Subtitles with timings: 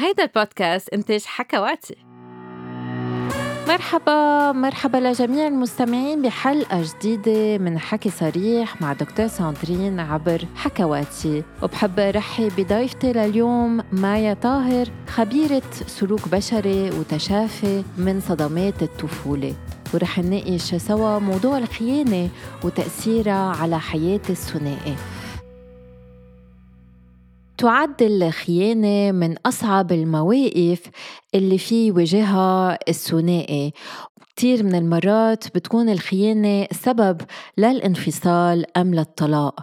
[0.00, 1.96] هيدا البودكاست إنتاج حكواتي.
[3.68, 11.42] مرحبا مرحبا لجميع المستمعين بحلقة جديدة من حكي صريح مع دكتور ساندرين عبر حكواتي.
[11.62, 19.54] وبحب رحب بضيفتي لليوم مايا طاهر خبيرة سلوك بشري وتشافي من صدمات الطفولة.
[19.94, 22.28] ورح نناقش سوا موضوع الخيانة
[22.64, 24.96] وتأثيرها على حياة الثنائي.
[27.58, 30.82] تعد الخيانة من أصعب المواقف
[31.34, 33.72] اللي في وجهها الثنائي.
[34.38, 37.20] كتير من المرات بتكون الخيانة سبب
[37.58, 39.60] للانفصال أم للطلاق.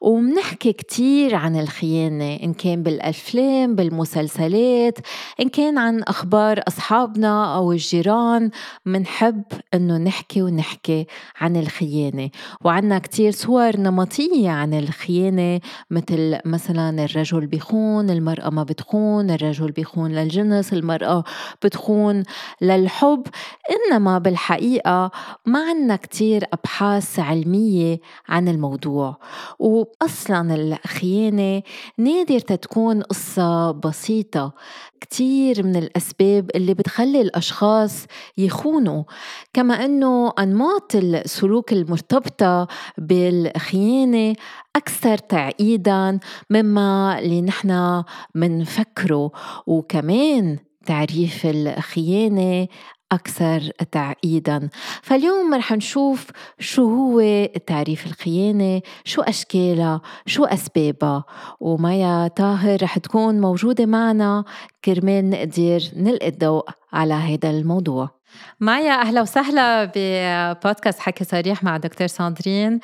[0.00, 4.98] ومنحكي كتير عن الخيانة إن كان بالأفلام بالمسلسلات
[5.40, 8.50] إن كان عن أخبار أصحابنا أو الجيران
[8.86, 9.42] منحب
[9.74, 11.06] إنه نحكي ونحكي
[11.40, 12.30] عن الخيانة.
[12.64, 20.12] وعنا كتير صور نمطية عن الخيانة مثل مثلا الرجل بيخون المرأة ما بتخون الرجل بيخون
[20.12, 21.24] للجنس المرأة
[21.64, 22.22] بتخون
[22.62, 23.22] للحب.
[23.70, 25.10] إنما بالحقيقة
[25.46, 29.16] ما عنا كتير أبحاث علمية عن الموضوع
[29.58, 31.62] وأصلا الخيانة
[31.98, 34.52] نادر تكون قصة بسيطة.
[35.00, 38.06] كتير من الأسباب اللي بتخلي الأشخاص
[38.38, 39.04] يخونوا
[39.52, 42.66] كما أنه أنماط السلوك المرتبطة
[42.98, 44.34] بالخيانة
[44.76, 46.18] أكثر تعقيدا
[46.50, 48.02] مما اللي نحن
[48.34, 49.30] منفكره.
[49.66, 52.68] وكمان تعريف الخيانة
[53.12, 53.60] أكثر
[53.92, 54.68] تعقيدا.
[55.02, 56.26] فاليوم رح نشوف
[56.58, 61.24] شو هو تعريف الخيانة شو أشكالها شو أسبابها.
[61.60, 64.44] ومايا طاهر رح تكون موجودة معنا
[64.84, 68.17] كرمال نقدر نلقي الضوء على هذا الموضوع.
[68.60, 72.80] مايا أهلا وسهلا ببودكاست حكي صريح مع دكتور ساندرين.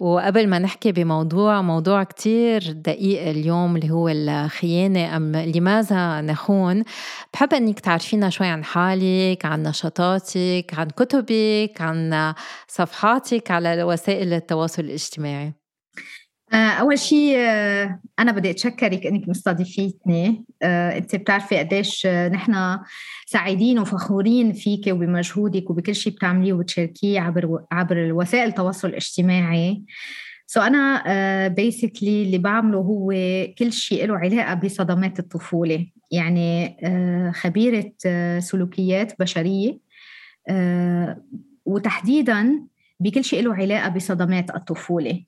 [0.00, 6.84] وقبل ما نحكي بموضوع موضوع كتير دقيق اليوم اللي هو الخيانة أم لماذا نخون.
[7.32, 12.34] بحب أنك تعرفينا شوي عن حالك عن نشاطاتك عن كتبك عن
[12.68, 15.65] صفحاتك على وسائل التواصل الاجتماعي.
[16.56, 22.78] آه، أول شيء آه، أنا بدي أتشكرك إنك مستضيفيتني آه، أنت بتعرفي قديش نحن
[23.26, 29.82] سعيدين وفخورين فيك وبمجهودك وبكل شيء بتعمليه وبتشاركيه عبر عبر وسائل التواصل الاجتماعي.
[30.46, 33.12] سو so أنا بيسكلي اللي بعمله هو
[33.58, 35.86] كل شيء له علاقة بصدمات الطفولة.
[36.10, 36.76] يعني
[37.34, 37.92] خبيرة
[38.38, 39.78] سلوكيات بشرية
[41.66, 42.60] وتحديدا
[43.00, 45.10] بكل شيء له علاقة بصدمات الطفولة.
[45.10, 45.22] آه،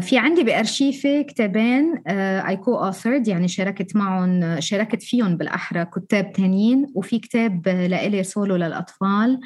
[0.00, 7.18] في عندي بأرشيفي كتابين I co-authored يعني شاركت معهم شاركت فيهم بالأحرى كتاب تانيين وفي
[7.18, 9.40] كتاب لإلي سولو للأطفال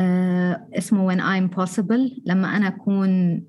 [0.00, 3.42] آه، اسمه When I'm Possible لما أنا أكون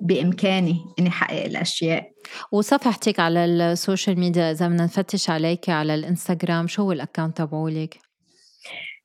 [0.00, 2.12] بإمكاني إني أحقق الأشياء
[2.52, 7.36] وصفحتك على ال social media إذا بدنا نفتش عليك على الإنستغرام شو هو ال account
[7.36, 7.98] تبعولك؟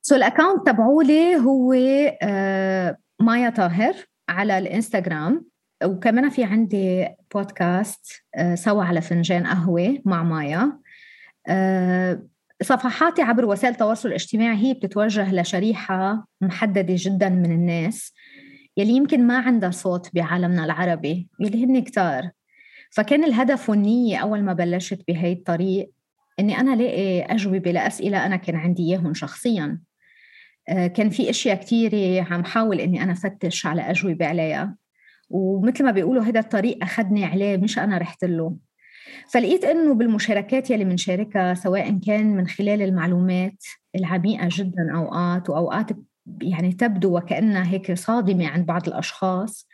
[0.02, 1.72] so ال account تبعولي هو
[2.22, 3.94] آه، مايا طاهر
[4.28, 5.53] على الإنستغرام
[5.84, 10.78] وكمان في عندي بودكاست آه، سوا على فنجان قهوة مع مايا.
[11.46, 12.22] آه،
[12.62, 18.12] صفحاتي عبر وسائل التواصل الاجتماعي هي بتتوجه لشريحة محددة جدا من الناس
[18.76, 22.30] يلي يمكن ما عندها صوت بعالمنا العربي يلي هن كتار.
[22.90, 25.90] فكان الهدف والنية أول ما بلشت بهي الطريق
[26.40, 29.80] إني أنا لاقي أجوبة لأسئلة أنا كان عندي إياهم شخصيا.
[30.68, 34.76] آه، كان في أشياء كتيرة عم حاول إني أنا فتش على أجوبة عليها.
[35.34, 38.56] ومثل ما بيقولوا هذا الطريق أخذني عليه مش أنا رحت له.
[39.30, 43.64] فلقيت إنه بالمشاركات يلي بنشاركها سواء كان من خلال المعلومات
[43.96, 45.90] العميقة جدا أوقات وأوقات
[46.42, 49.68] يعني تبدو وكأنها هيك صادمة عند بعض الأشخاص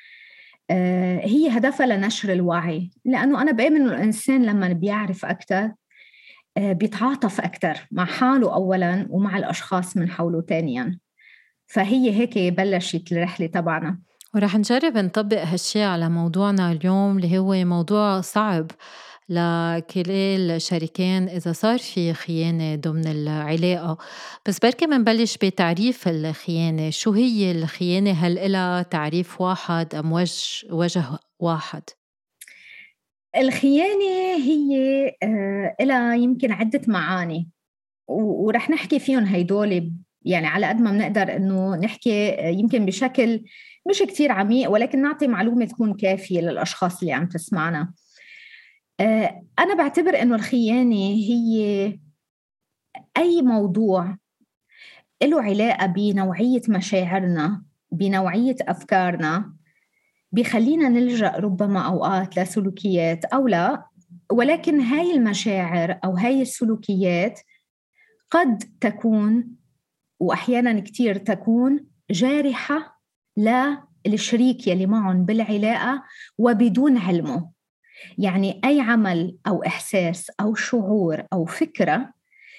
[0.70, 2.91] آه، هي هدفها لنشر الوعي.
[3.04, 5.72] لأنه أنا بآمن الإنسان لما بيعرف أكثر
[6.56, 10.99] آه، بيتعاطف أكثر مع حاله اولا ومع الأشخاص من حوله ثانيا
[11.66, 14.09] فهي هيك بلشت الرحلة تبعنا.
[14.35, 18.71] ورح نجرب نطبق هالشي على موضوعنا اليوم اللي هو موضوع صعب
[19.29, 23.99] لكلا الشريكين إذا صار في خيانة ضمن العلاقة.
[24.47, 26.91] بس بركي منبلش بتعريف الخيانة.
[26.91, 31.05] شو هي الخيانة؟ هل إلها تعريف واحد أم وجه, وجه
[31.38, 31.83] واحد؟
[33.37, 37.49] الخيانة هي آه، إلها يمكن عدة معاني
[38.09, 39.93] ورح نحكي فيهم هيدول
[40.23, 43.44] يعني على قد ما بنقدر إنه نحكي يمكن بشكل
[43.90, 47.92] مش كتير عميق ولكن نعطي معلومة تكون كافية للأشخاص اللي عم تسمعنا.
[49.00, 51.98] آه، أنا بعتبر أنه الخيانة هي
[53.16, 54.16] أي موضوع
[55.22, 59.52] له علاقة بنوعية مشاعرنا بنوعية أفكارنا
[60.32, 63.87] بخلينا نلجأ ربما أوقات لسلوكيات أو لا.
[64.32, 67.40] ولكن هاي المشاعر أو هاي السلوكيات
[68.31, 69.56] قد تكون
[70.20, 73.00] وأحيانا كتير تكون جارحة
[74.06, 76.02] للشريك يلي معهم بالعلاقة
[76.38, 77.50] وبدون علمه.
[78.19, 82.12] يعني أي عمل أو إحساس أو شعور أو فكرة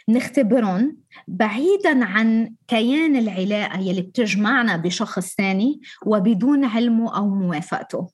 [0.10, 0.98] نختبرهم
[1.28, 8.10] بعيدا عن كيان العلاقة يلي بتجمعنا بشخص ثاني وبدون علمه أو موافقته.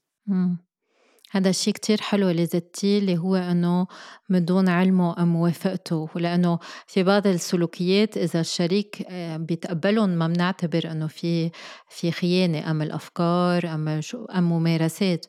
[1.32, 2.48] هذا الشيء كتير حلو اللي
[2.84, 3.88] اللي هو إنه
[4.30, 10.92] من دون علمه أم موافقته ولأنه في بعض السلوكيات إذا الشريك آه، بيتقبلهم ما بنعتبر
[10.92, 11.52] إنه في
[11.90, 12.72] في خيانة.
[12.72, 14.02] ام الأفكار ام
[14.36, 15.26] أم ممارسات.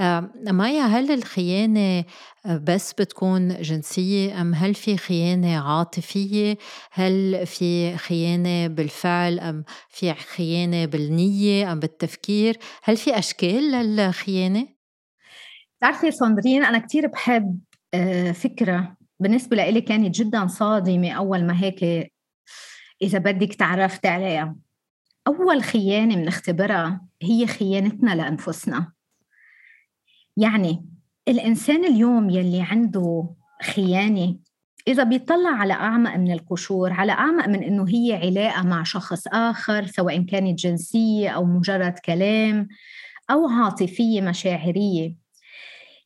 [0.00, 2.04] آه، مايا هل الخيانة
[2.46, 6.58] بس بتكون جنسية؟ أم هل في خيانة عاطفية؟
[6.92, 14.79] هل في خيانة بالفعل؟ أم في خيانة بالنية؟ أم بالتفكير؟ هل في أشكال للخيانة؟
[15.80, 17.60] بتعرفي ساندرين أنا كتير بحب
[17.94, 22.10] آه، فكرة بالنسبة لإلي كانت جدا صادمة أول ما هيك
[23.02, 24.56] إذا بدك تعرفت عليها.
[25.26, 28.92] أول خيانة بنختبرها هي خيانتنا لأنفسنا.
[30.36, 30.86] يعني
[31.28, 34.36] الإنسان اليوم يلي عنده خيانة
[34.88, 39.86] إذا بيطلع على أعمق من القشور على أعمق من إنه هي علاقة مع شخص آخر
[39.86, 42.68] سواء كانت جنسية أو مجرد كلام
[43.30, 45.14] أو عاطفية مشاعرية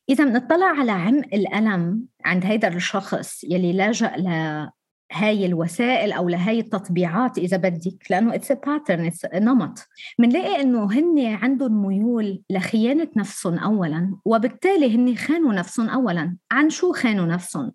[0.09, 7.39] إذا بنطلع على عمق الألم عند هيدا الشخص يلي لاجأ لهاي الوسائل أو لهاي التطبيعات
[7.39, 9.79] إذا بدك لأنه it's pattern it's نمط.
[10.19, 16.37] بنلاقي إنه هن عندهم ميول لخيانة نفسهم أولا وبالتالي هن خانوا نفسهم أولا.
[16.51, 17.73] عن شو خانوا نفسهم؟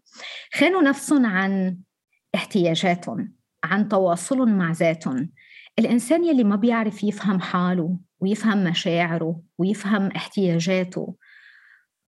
[0.54, 1.78] خانوا نفسهم عن
[2.36, 3.34] احتياجاتهم
[3.64, 5.30] عن تواصلهم مع ذاتهم
[5.80, 11.16] الإنسان يلي ما بيعرف يفهم حاله ويفهم مشاعره ويفهم احتياجاته.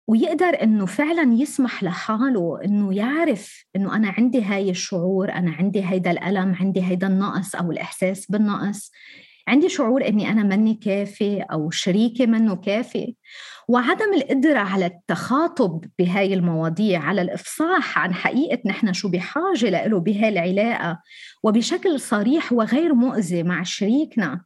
[0.06, 6.10] ويقدر إنه فعلا يسمح لحاله إنه يعرف إنه أنا عندي هاي الشعور أنا عندي هيدا
[6.10, 8.90] الألم عندي هيدا النقص أو الإحساس بالنقص.
[9.48, 13.14] عندي شعور إني أنا مني كافي أو شريكي منه كافي.
[13.68, 20.28] وعدم القدرة على التخاطب بهاي المواضيع على الإفصاح عن حقيقة نحن شو بحاجة له بهاي
[20.28, 21.00] العلاقة
[21.42, 24.40] وبشكل صريح وغير مؤذي مع شريكنا.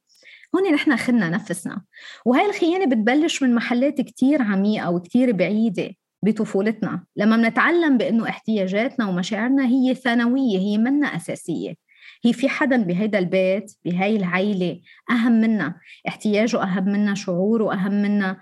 [0.55, 1.83] هون نحن خدنا نفسنا.
[2.25, 5.91] وهي الخيانة بتبلش من محلات كتير عميقة وكتير بعيدة
[6.23, 7.05] بطفولتنا.
[7.17, 11.75] لما بنتعلم بأنه احتياجاتنا ومشاعرنا هي ثانوية هي منا أساسية.
[12.25, 14.81] هي في حدا بهيدا البيت بهاي العيلة
[15.11, 15.75] أهم منا.
[16.09, 18.41] احتياجه أهم منا شعوره أهم منا.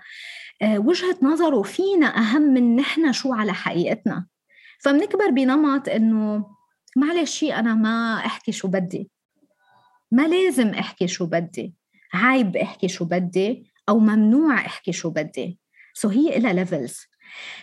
[0.61, 4.27] آه، وجهة نظره فينا أهم من نحن شو على حقيقتنا.
[4.79, 6.45] فبنكبر بنمط إنه
[6.97, 9.09] معلش أنا ما أحكي شو بدي.
[10.11, 11.75] ما لازم أحكي شو بدي.
[12.13, 15.59] عيب احكي شو بدي أو ممنوع احكي شو بدي.
[15.93, 16.99] so so هي لها levels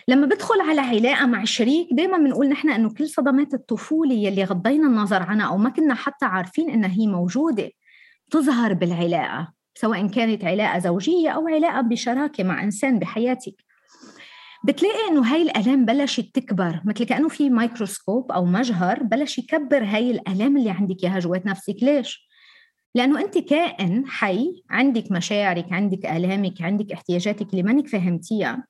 [0.07, 4.87] لما بدخل على علاقة مع شريك دايما بنقول نحن إنه كل صدمات الطفولة يلي غضينا
[4.87, 7.71] النظر عنها أو ما كنا حتى عارفين إنها هي موجودة
[8.31, 13.55] تظهر بالعلاقة سواء كانت علاقة زوجية أو علاقة بشراكة مع إنسان بحياتك.
[14.65, 20.11] بتلاقي إنه هاي الألام بلشت تكبر مثل كأنه في مايكروسكوب أو مجهر بلش يكبر هاي
[20.11, 21.75] الألام اللي عندك إياها جوات نفسك.
[21.81, 22.27] ليش؟
[22.95, 28.65] لأنه أنت كائن حي عندك مشاعرك عندك آلامك عندك احتياجاتك اللي مانك فهمتيها.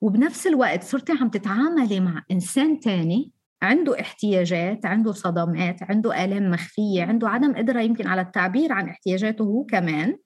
[0.00, 3.32] وبنفس الوقت صرتي عم تتعاملي مع إنسان تاني
[3.62, 9.42] عنده احتياجات عنده صدمات عنده آلام مخفية عنده عدم قدرة يمكن على التعبير عن احتياجاته
[9.42, 10.16] هو كمان.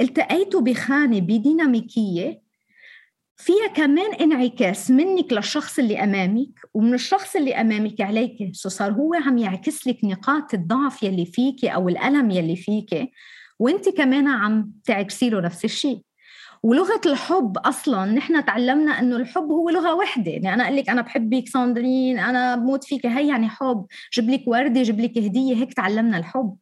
[0.00, 2.45] التقيتوا بخانة بديناميكية
[3.36, 9.38] فيها كمان انعكاس منك للشخص اللي أمامك ومن الشخص اللي أمامك عليك صار هو عم
[9.38, 13.10] يعكس لك نقاط الضعف يلي فيك أو الألم يلي فيك
[13.58, 16.00] وأنت كمان عم تعكسي له نفس الشيء.
[16.62, 20.30] ولغة الحب أصلا نحن تعلمنا إنه الحب هو لغة وحدة.
[20.30, 23.86] يعني أنا أقول لك أنا بحبك ساندرين أنا بموت فيك هي يعني حب.
[24.14, 26.56] جيب لك وردة جيب لك هدية هيك تعلمنا الحب.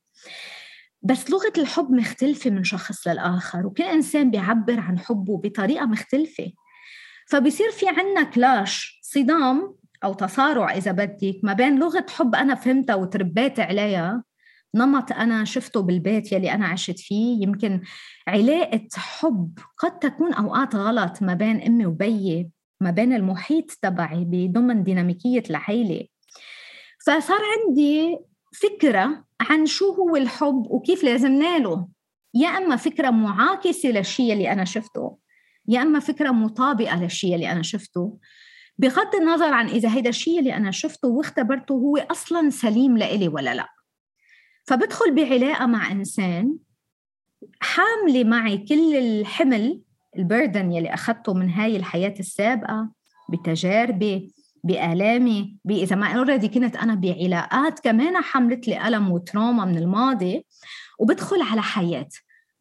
[1.02, 6.52] بس لغة الحب مختلفة من شخص للآخر وكل إنسان بيعبر عن حبه بطريقة مختلفة.
[7.26, 12.94] فبصير في عنا كلاش صدام أو تصارع إذا بدك ما بين لغة حب أنا فهمتها
[12.94, 14.24] وتربيت عليها
[14.74, 17.80] نمط أنا شفته بالبيت يلي أنا عشت فيه يمكن
[18.28, 22.50] علاقة حب قد تكون أوقات غلط ما بين أمي وبيي
[22.80, 26.06] ما بين المحيط تبعي بضمن ديناميكية العيلة.
[27.06, 28.18] فصار عندي
[28.62, 31.88] فكرة عن شو هو الحب وكيف لازم ناله
[32.34, 35.18] يا أما فكرة معاكسة للشيء اللي أنا شفته.
[35.68, 38.18] يا أما فكرة مطابقة للشيء اللي أنا شفته.
[38.78, 43.54] بغض النظر عن إذا هيدا الشيء اللي أنا شفته واختبرته هو أصلا سليم لإلي ولا
[43.54, 43.68] لا.
[44.64, 46.56] فبدخل بعلاقة مع إنسان
[47.60, 49.82] حاملة معي كل الحمل
[50.18, 52.90] البردن يلي أخذته من هاي الحياة السابقة
[53.32, 59.78] بتجاربي بآلامي إذا ما already كنت أنا بعلاقات كمان حملت لي ألم و trauma من
[59.78, 60.46] الماضي
[60.98, 62.08] وبدخل على حياة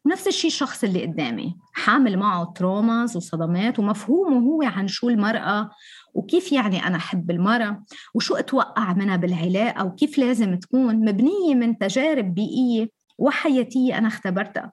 [0.06, 5.70] نفس الشيء الشخص اللي قدامي حامل معه traumas وصدمات ومفهومه هو عن شو المرأة
[6.14, 7.84] وكيف يعني أنا أحب المرأة
[8.14, 14.72] وشو أتوقع منها بالعلاقة وكيف لازم تكون مبنية من تجارب بيئية وحياتية أنا اختبرتها.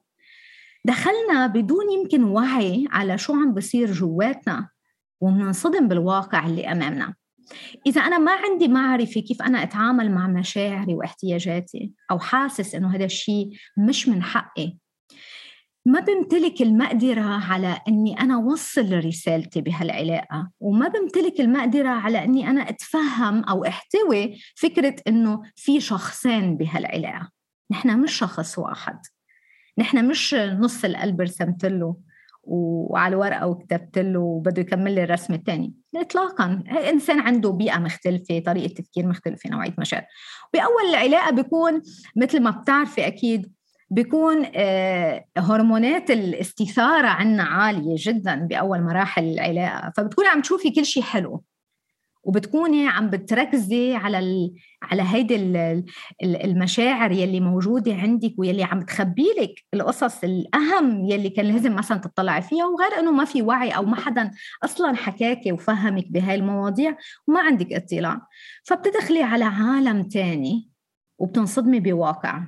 [0.86, 4.70] دخلنا بدون يمكن وعي على شو عم بصير جواتنا
[5.22, 7.14] ومنصدم بالواقع اللي أمامنا.
[7.88, 13.06] إذا أنا ما عندي معرفة كيف أنا أتعامل مع مشاعري واحتياجاتي أو حاسس إنه هذا
[13.06, 14.78] الشيء مش من حقي
[15.86, 22.70] ما بمتلك المقدرة على أني أنا وصل رسالتي بهالعلاقة وما بمتلك المقدرة على أني أنا
[22.70, 27.30] أتفهم أو أحتوي فكرة أنه في شخصين بهالعلاقة.
[27.72, 29.00] نحن مش شخص واحد.
[29.78, 31.96] نحن مش نص القلب رسمت له
[32.44, 36.64] وعلى الورقه وكتبت له وبده يكمل لي الرسم الثاني اطلاقا.
[36.90, 40.06] إنسان عنده بيئة مختلفة طريقة تفكير مختلفة نوعية مشاعر.
[40.54, 41.82] بأول العلاقة بيكون
[42.16, 43.52] مثل ما بتعرفي أكيد
[43.92, 49.94] بيكون آه، هرمونات الاستثارة عندنا عالية جدا بأول مراحل العلاقة.
[49.98, 51.44] فبتكوني عم تشوفي كل شيء حلو
[52.24, 54.54] وبتكوني عم بتركزي على ال...
[54.84, 55.36] على هيدي
[56.24, 62.42] المشاعر يلي موجودة عندك ويلي عم تخبي لك القصص الأهم يلي كان لازم مثلا تطلعي
[62.42, 64.32] فيها وغير إنه ما في وعي أو ما حدا
[64.64, 68.28] أصلا حكاكي وفهمك بهاي المواضيع وما عندك اطلاع.
[68.64, 70.70] فبتدخلي على عالم تاني
[71.18, 72.44] وبتنصدمي بواقع.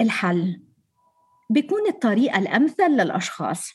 [0.00, 0.60] الحل.
[1.50, 3.72] بيكون الطريقة الأمثل للأشخاص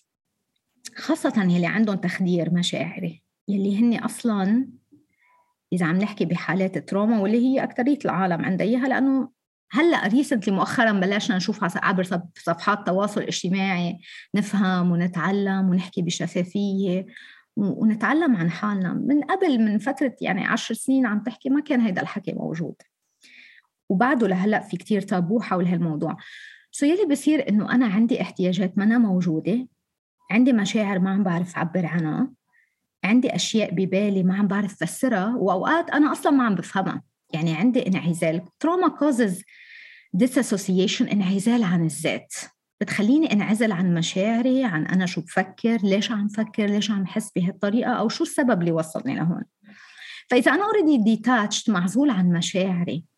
[0.96, 4.68] خاصة يلي عندهم تخدير مشاعري يلي هن أصلا
[5.74, 9.30] إذا عم نحكي بحالات تروما واللي هي أكترية العالم عندها إياها لأنه
[9.72, 12.04] هلأ ريسنتلي مؤخرا بلشنا نشوف عبر
[12.36, 14.00] صفحات التواصل الاجتماعي
[14.36, 17.06] نفهم ونتعلم ونحكي بشفافية
[17.56, 18.94] ونتعلم عن حالنا.
[18.94, 22.76] من قبل من فترة يعني عشر سنين عم تحكي ما كان هيدا الحكي موجود.
[23.92, 26.18] وبعده لهلأ في كتير تابو حول هالموضوع.
[26.72, 29.68] so يلي بصير إنه أنا عندي احتياجات منا موجودة
[30.32, 32.32] عندي مشاعر ما عم بعرف أعبر عنها
[33.04, 37.04] عندي أشياء ببالي ما عم بعرف فسرها وأوقات أنا أصلا ما عم بفهمها.
[37.34, 38.42] يعني عندي انعزال.
[38.60, 39.44] trauma causes
[40.14, 42.34] dissociation انعزال عن الذات.
[42.82, 47.92] بتخليني انعزل عن مشاعري عن أنا شو بفكر ليش عم فكر ليش عم حس بهالطريقة
[47.92, 49.44] أو شو السبب اللي وصلني لهون.
[50.30, 53.11] فإذا أنا already detached معزول عن مشاعري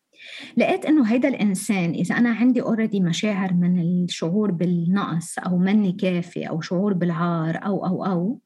[0.56, 6.48] لقيت إنه هيدا الإنسان إذا أنا عندي already مشاعر من الشعور بالنقص أو مني كافي
[6.48, 8.40] أو شعور بالعار أو أو أو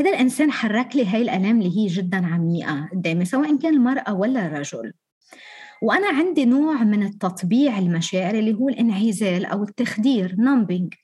[0.00, 4.46] هذا الإنسان حرك لي هاي الألام اللي هي جدا عميقة قدامي سواء كان المرأة ولا
[4.46, 4.92] الرجل.
[5.82, 10.94] وأنا عندي نوع من التطبيع المشاعر اللي هو الإنعزال أو التخدير نمبينج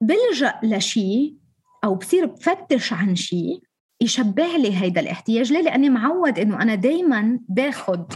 [0.00, 1.36] بلجأ لشيء
[1.84, 3.60] أو بصير بفتش عن شيء
[4.00, 5.52] يشبه لي هيدا الاحتياج.
[5.52, 8.12] ليه؟ لأني معود إنه أنا دايما باخد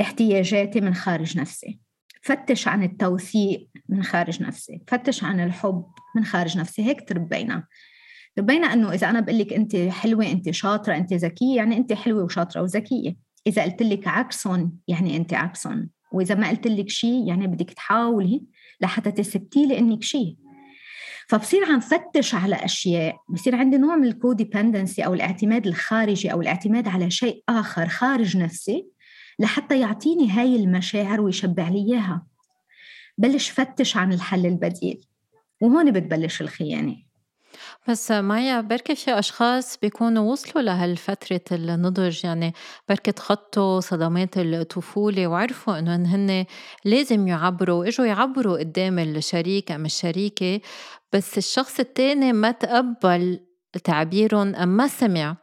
[0.00, 1.80] احتياجاتي من خارج نفسي.
[2.22, 4.82] فتش عن التوثيق من خارج نفسي.
[4.86, 5.84] فتش عن الحب
[6.16, 6.82] من خارج نفسي.
[6.82, 7.64] هيك تربينا.
[8.36, 12.24] تربينا إنه إذا أنا بقول لك أنت حلوة أنت شاطرة أنت ذكية يعني أنت حلوة
[12.24, 13.16] وشاطرة وذكية.
[13.46, 15.90] إذا قلت لك عكسهم يعني أنت عكسهم.
[16.12, 18.42] وإذا ما قلت لك شيء يعني بدك تحاولي
[18.80, 20.36] لحتى تثبتي لي إنك شيء.
[21.28, 26.88] فبصير عم فتش على أشياء بصير عندي نوع من الكوديبندنسي أو الاعتماد الخارجي أو الاعتماد
[26.88, 28.86] على شيء آخر خارج نفسي
[29.38, 32.26] لحتى يعطيني هاي المشاعر ويشبع لي إياها.
[33.18, 35.06] بلش فتش عن الحل البديل
[35.60, 36.96] وهون بتبلش الخيانة.
[37.88, 42.54] بس مايا بركي في أشخاص بيكونوا وصلوا لهالفترة النضج يعني
[42.88, 46.44] بركي تخطوا صدمات الطفولة وعرفوا إنه هن
[46.84, 50.60] لازم يعبروا وإجوا يعبروا قدام الشريك أم الشريكة
[51.12, 53.40] بس الشخص التاني ما تقبل
[53.84, 55.36] تعبيرهم أم ما سمع.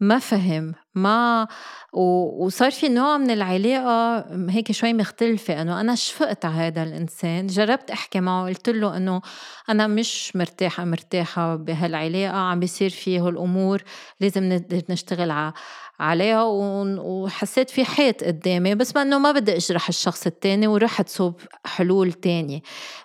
[0.00, 1.46] ما فهم ما
[1.92, 7.90] وصار في نوع من العلاقة هيك شوي مختلفة إنه أنا شفقت على هذا الإنسان؟ جربت
[7.90, 9.22] أحكي معه قلت له إنه
[9.68, 13.82] أنا مش مرتاحة مرتاحة بهالعلاقة عم بيصير فيه الأمور
[14.20, 15.52] لازم نشتغل
[16.00, 21.40] عليها وحسيت في حيط قدامي بس ما إنه ما بدي أجرح الشخص التاني ورحت صوب
[21.64, 22.60] حلول تانية.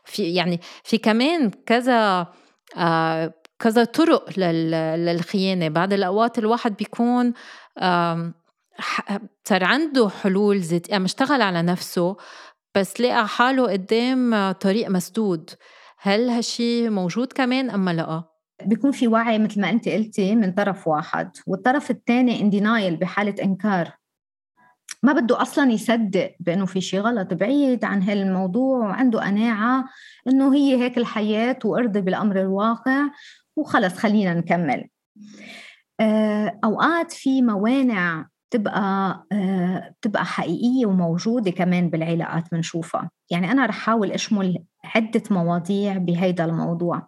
[0.05, 2.27] في يعني في كمان كذا
[2.77, 4.39] آه كذا طرق
[4.97, 5.67] للخيانة.
[5.67, 7.33] بعض الأوقات الواحد بيكون
[9.43, 12.17] صار عنده حلول ذاتية يعني اشتغل على نفسه
[12.75, 15.49] بس لقى حاله قدام طريق مسدود.
[15.99, 18.23] هل هالشي موجود كمان أم لا؟
[18.65, 23.91] بيكون في وعي مثل ما أنت قلتي من طرف واحد والطرف الثاني اندينايل بحالة إنكار.
[25.03, 29.85] ما بده أصلا يصدق بأنه في شيء غلط بعيد عن هالموضوع وعنده قناعة
[30.27, 33.01] إنه هي هيك الحياة وأرضي بالأمر الواقع.
[33.57, 34.87] وخلص خلينا نكمل.
[35.99, 39.23] آه، أوقات في موانع تبقى
[40.01, 43.09] بتبقى حقيقية وموجودة كمان بالعلاقات بنشوفها.
[43.29, 47.07] يعني أنا رح أحاول أشمل عدة مواضيع بهيدا الموضوع.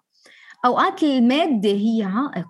[0.65, 2.47] أوقات المادة هي عائق.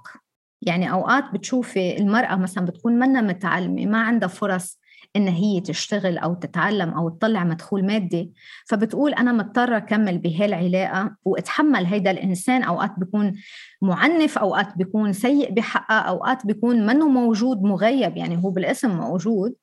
[0.61, 4.79] يعني أوقات بتشوفي المرأة مثلا بتكون منا متعلمة ما عندها فرص
[5.15, 8.33] إن هي تشتغل أو تتعلم أو تطلع مدخول مادي.
[8.65, 12.63] فبتقول أنا مضطرة أكمل بهالعلاقة وأتحمل هيدا الإنسان.
[12.63, 13.33] أوقات بيكون
[13.81, 19.53] معنف أوقات بيكون سيء بحقها أوقات بيكون منه موجود مغيب يعني هو بالاسم موجود.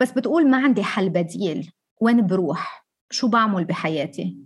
[0.00, 1.70] بس بتقول ما عندي حل بديل.
[2.00, 4.36] وين بروح؟ شو بعمل بحياتي؟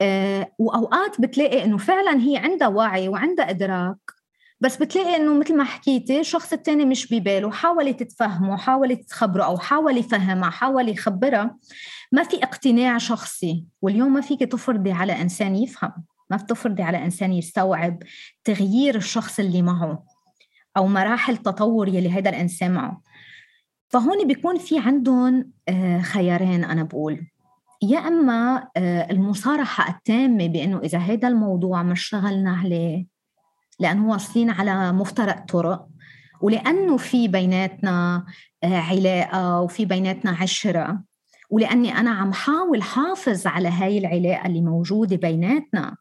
[0.00, 4.21] أه وأوقات بتلاقي إنه فعلا هي عندها وعي وعندها إدراك
[4.62, 9.58] بس بتلاقي إنه مثل ما حكيتي الشخص الثاني مش بباله حاولت تفهمه حاولت تخبره أو
[9.58, 11.56] حاول يفهمها حاول يخبرها.
[12.12, 15.92] ما في اقتناع شخصي واليوم ما فيك تفرضي على إنسان يفهم
[16.30, 18.02] ما بتفرضي على إنسان يستوعب
[18.44, 20.04] تغيير الشخص اللي معه
[20.76, 23.00] أو مراحل تطور يلي هذا الإنسان معه.
[23.88, 27.26] فهون بيكون في عندهم آه، خيارين أنا بقول.
[27.82, 33.11] يا إما آه، المصارحة التامة بإنه إذا هذا الموضوع ما اشتغلنا عليه
[33.82, 35.86] لأنه واصلين على مفترق طرق
[36.40, 38.24] ولأنه في بيناتنا
[38.64, 41.02] آه، علاقة وفي بيناتنا عشرة
[41.50, 45.96] ولأني أنا عم حاول حافظ على هاي العلاقة اللي موجودة بيناتنا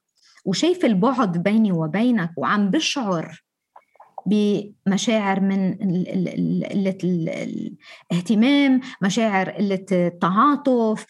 [0.45, 3.43] وشايف البعد بيني وبينك وعم بشعر
[4.25, 5.73] بمشاعر من
[6.63, 6.97] قلة
[8.11, 11.05] الاهتمام مشاعر قلة التعاطف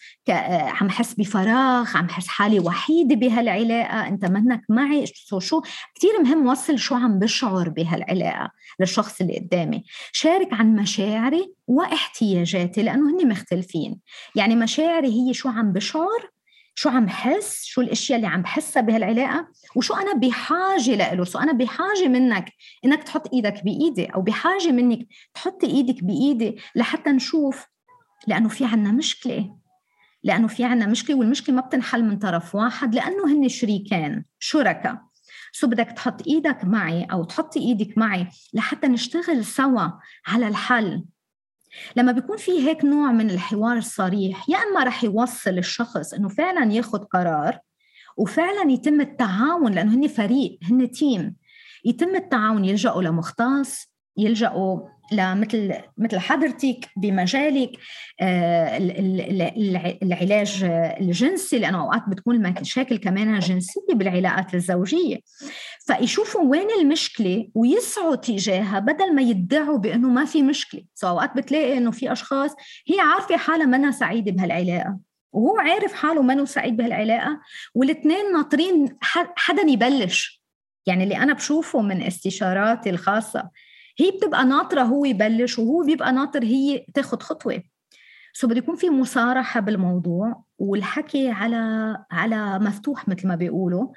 [0.80, 5.60] عم حس بفراغ عم حس حالي وحيدة بهالعلاقة أنت منك معي شو شو؟
[5.94, 8.50] كثير مهم وصل شو عم بشعر بهالعلاقة
[8.80, 9.84] للشخص اللي قدامي.
[10.12, 14.00] شارك عن مشاعري واحتياجاتي لأنه هن مختلفين.
[14.36, 16.31] يعني مشاعري هي شو عم بشعر
[16.74, 21.52] شو عم بحس شو الأشياء اللي عم بحسها بهالعلاقة؟ وشو أنا بحاجة له؟ شو أنا
[21.52, 22.52] بحاجة منك
[22.84, 27.66] إنك تحط إيدك بإيدي أو بحاجة منك تحطي إيدك بإيدي لحتى نشوف
[28.26, 29.56] لأنه في عنا مشكلة.
[30.24, 35.02] لأنه في عنا مشكلة والمشكلة ما بتنحل من طرف واحد لأنه هن شريكان شركاء
[35.52, 39.88] سو بدك تحط إيدك معي أو تحطي إيدك معي لحتى نشتغل سوا
[40.26, 41.04] على الحل.
[41.96, 46.72] لما بيكون في هيك نوع من الحوار الصريح يا إما رح يوصل الشخص إنه فعلا
[46.72, 47.58] ياخذ قرار
[48.16, 51.36] وفعلا يتم التعاون لأنه هن فريق هن تيم
[51.84, 54.80] يتم التعاون يلجأوا لمختص يلجأوا
[55.12, 57.70] لمثل مثل حضرتك بمجالك
[58.20, 58.76] آه،
[60.02, 60.64] العلاج
[61.00, 65.18] الجنسي لأنه أوقات بتكون المشاكل كمان جنسية بالعلاقات الزوجية.
[65.86, 70.84] فيشوفوا وين المشكلة ويسعوا تجاهها بدل ما يدعوا بأنه ما في مشكلة.
[70.94, 72.50] سو أوقات بتلاقي إنه في أشخاص
[72.88, 74.98] هي عارفة حالها منها سعيدة بهالعلاقة
[75.32, 77.40] وهو عارف حاله منه سعيد بهالعلاقة
[77.74, 78.96] والاثنين ناطرين
[79.36, 80.42] حدا يبلش.
[80.86, 83.50] يعني اللي أنا بشوفه من استشاراتي الخاصة
[83.98, 87.62] هي بتبقى ناطرة هو يبلش وهو بيبقى ناطر هي تاخذ خطوة.
[88.32, 93.88] سو بده يكون في مصارحة بالموضوع والحكي على على مفتوح مثل ما بيقولوا.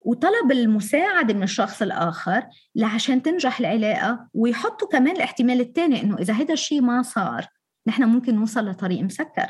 [0.00, 6.52] وطلب المساعدة من الشخص الآخر لعشان تنجح العلاقة ويحطوا كمان الاحتمال الثاني إنه إذا هيدا
[6.52, 7.46] الشيء ما صار
[7.86, 9.46] نحن ممكن نوصل لطريق مسكر.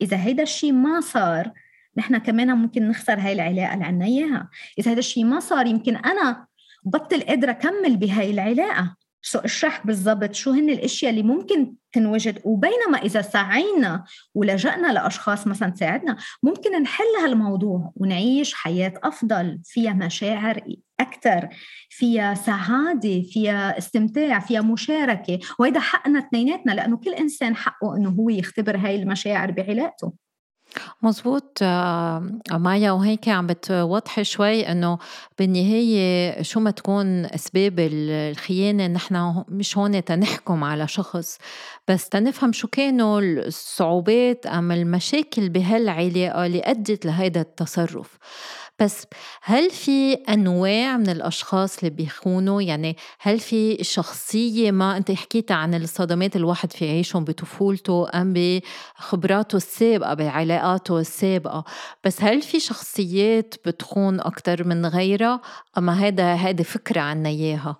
[0.00, 1.52] إذا هيدا الشيء ما صار
[1.96, 4.50] نحن كمان ممكن نخسر هاي العلاقة اللي عنا إياها.
[4.78, 6.46] إذا هيدا الشيء ما صار يمكن أنا
[6.84, 8.96] بطل قادرة أكمل بهاي العلاقة.
[9.34, 12.40] اشرح بالضبط شو هن الأشياء اللي ممكن تنوجد.
[12.44, 19.58] وبينما إذا سعينا ولجأنا لأشخاص مثلا تساعدنا ممكن نحل هالموضوع ونعيش حياة أفضل.
[19.64, 20.62] فيها مشاعر
[21.00, 21.48] أكثر
[21.90, 25.38] فيها سعادة فيها استمتاع فيها مشاركة.
[25.58, 30.25] وهذا حقنا اثنيناتنا لأنه كل إنسان حقه إنه هو يختبر هاي المشاعر بعلاقته.
[31.02, 34.98] مزبوط آه، مايا وهيك عم بتوضحي شوي إنه
[35.38, 41.38] بالنهاية شو ما تكون أسباب الخيانة نحن مش هون تنحكم على شخص.
[41.88, 48.18] بس تنفهم شو كانوا الصعوبات أم المشاكل بهالعلاقة اللي أدت لهيدا التصرف.
[48.80, 49.06] بس
[49.42, 55.74] هل في أنواع من الأشخاص اللي بيخونوا؟ يعني هل في شخصية ما أنت حكيت عن
[55.74, 61.64] الصدمات الواحد في يعيشهم بطفولته أم بخبراته السابقة بعلاقاته السابقة.
[62.04, 65.40] بس هل في شخصيات بتخون أكتر من غيرها؟
[65.78, 67.76] أما هذا هذه فكرة عنا إياها.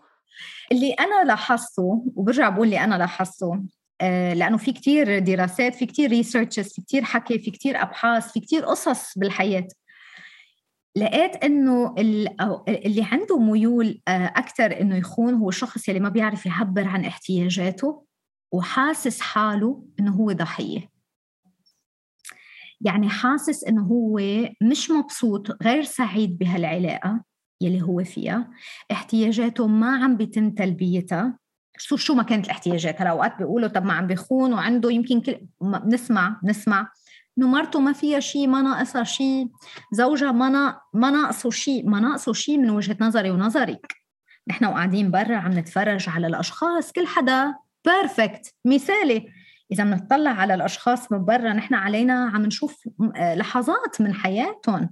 [0.73, 3.63] اللي أنا لاحظته وبرجع بقول اللي أنا لاحظته
[4.01, 8.41] آه، لأنه في كتير دراسات في كتير ريسيرشز في كتير حكي في كتير أبحاث في
[8.41, 9.69] كتير قصص بالحياة.
[10.97, 11.95] لقيت إنه
[12.69, 18.07] اللي عنده ميول آه، أكثر إنه يخون هو الشخص اللي ما بيعرف يعبر عن احتياجاته
[18.53, 20.91] وحاسس حاله إنه هو ضحية.
[22.81, 24.21] يعني حاسس إنه هو
[24.63, 27.25] مش مبسوط غير سعيد بهالعلاقة
[27.61, 28.51] يلي هو فيها.
[28.93, 31.39] احتياجاته ما عم بيتم تلبيتها.
[31.79, 35.39] شو شو ما كانت الاحتياجات؟ هلا أوقات بيقولوا طب ما عم بيخون وعنده يمكن كل
[35.61, 36.93] بنسمع بنسمع
[37.39, 39.49] انه مرته ما فيها شيء ما ناقصها شيء
[39.93, 40.81] زوجها ما.
[40.95, 43.95] ما ناقصه شيء ما ناقصه شيء من وجهة نظري ونظرك
[44.49, 49.29] نحن وقاعدين برا عم نتفرج على الأشخاص كل حدا perfect مثالي.
[49.73, 52.89] إذا بنطلع على الأشخاص من برا نحن علينا عم نشوف
[53.35, 54.91] لحظات من حياتهم.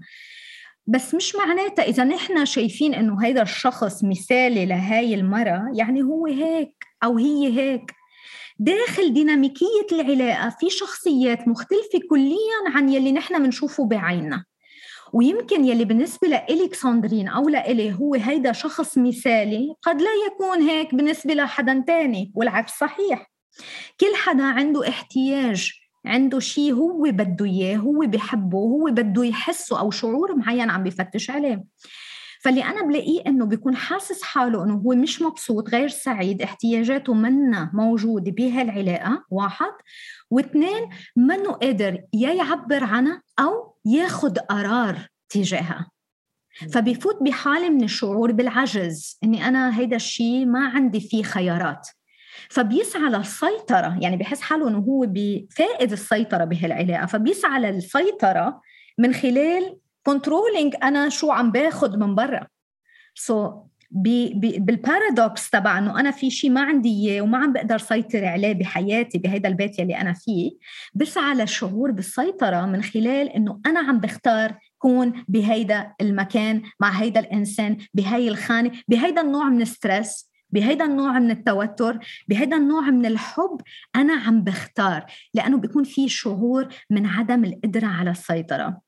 [0.86, 6.86] بس مش معناتها إذا نحن شايفين إنه هيدا الشخص مثالي لهاي المرة يعني هو هيك
[7.04, 7.94] أو هي هيك.
[8.58, 14.44] داخل ديناميكية العلاقة في شخصيات مختلفة كليا عن يلي نحن بنشوفه بعيننا.
[15.12, 20.94] ويمكن يلي بالنسبة لإلك ساندرين أو لإلي هو هيدا شخص مثالي قد لا يكون هيك
[20.94, 23.30] بالنسبة لحدا تاني والعكس صحيح.
[24.00, 25.72] كل حدا عنده احتياج
[26.06, 31.30] عنده شيء هو بده إياه هو بحبه هو بده يحسه أو شعور معين عم بفتش
[31.30, 31.64] عليه.
[32.44, 37.70] فاللي أنا بلاقيه إنه بيكون حاسس حاله إنه هو مش مبسوط غير سعيد احتياجاته منا
[37.74, 39.72] موجودة بهالعلاقة واحد.
[40.30, 45.90] واثنين منه قادر يا يعبر عنها أو ياخذ قرار تجاهها.
[46.72, 51.88] فبيفوت بحالة من الشعور بالعجز إني أنا هيدا الشيء ما عندي فيه خيارات.
[52.50, 57.06] فبيسعى للسيطرة يعني بحس حاله إنه هو فاقد السيطرة بهالعلاقة.
[57.06, 58.60] فبيسعى للسيطرة
[58.98, 62.46] من خلال controlling أنا شو عم باخذ من برا.
[63.14, 67.78] so so, بال paradox تبع إنه أنا في شيء ما عندي إياه وما عم بقدر
[67.78, 70.50] سيطر عليه بحياتي بهيدا البيت يلي أنا فيه
[70.94, 77.76] بسعى للشعور بالسيطرة من خلال إنه أنا عم بختار كون بهيدا المكان مع هيدا الإنسان
[77.94, 83.60] بهي الخانة بهيدا النوع من ال stress بهيدا النوع من التوتر بهيدا النوع من الحب
[83.96, 85.06] أنا عم بختار.
[85.34, 88.80] لأنه بيكون في شعور من عدم القدرة على السيطرة.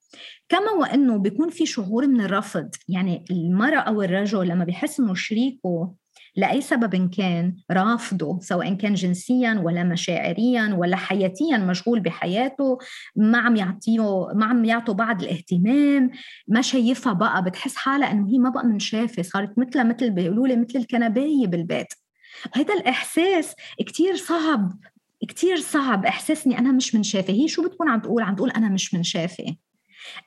[0.48, 2.70] كما وأنه بيكون في شعور من الرفض.
[2.88, 5.94] يعني المرأة أو الرجل لما بيحس إنه شريكه
[6.36, 12.78] لأي سبب كان رافضه سواء كان جنسيا ولا مشاعريا ولا حياتيا مشغول بحياته
[13.16, 16.10] ما عم يعطيه ما عم يعطوا بعض الاهتمام
[16.48, 20.56] ما شايفها بقى بتحس حالها إنه هي ما بقى منشافة صارت مثلها مثل بيقولوا لي
[20.56, 21.88] مثل الكنباية بالبيت.
[22.54, 23.54] هذا الإحساس
[23.86, 24.72] كتير صعب
[25.28, 27.32] كتير صعب احساسني أنا مش منشافة.
[27.32, 29.56] هي شو بتكون عم تقول؟ عم تقول أنا مش منشافة.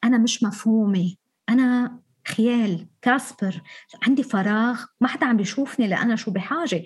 [0.04, 1.16] أنا مش مفهومة.
[1.50, 3.62] أنا خيال كاسبر.
[4.08, 6.84] عندي فراغ ما حدا عم بيشوفني لأنا شو بحاجة.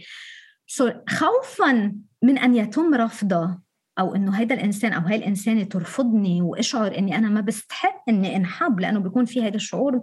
[0.68, 3.60] سو خوفا من أن يتم رفضه
[4.00, 8.80] أو إنه هيدا الإنسان أو هاي الإنسانة ترفضني وأشعر إني أنا ما بستحق إني انحب
[8.80, 10.02] لأنه بيكون في هيدا الشعور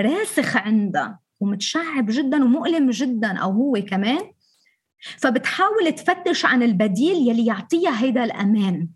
[0.00, 4.32] راسخ عندها ومتشعب جدا ومؤلم جدا أو هو كمان.
[5.18, 8.88] فبتحاول تفتش عن البديل يلي يعطيها هيدا الأمان.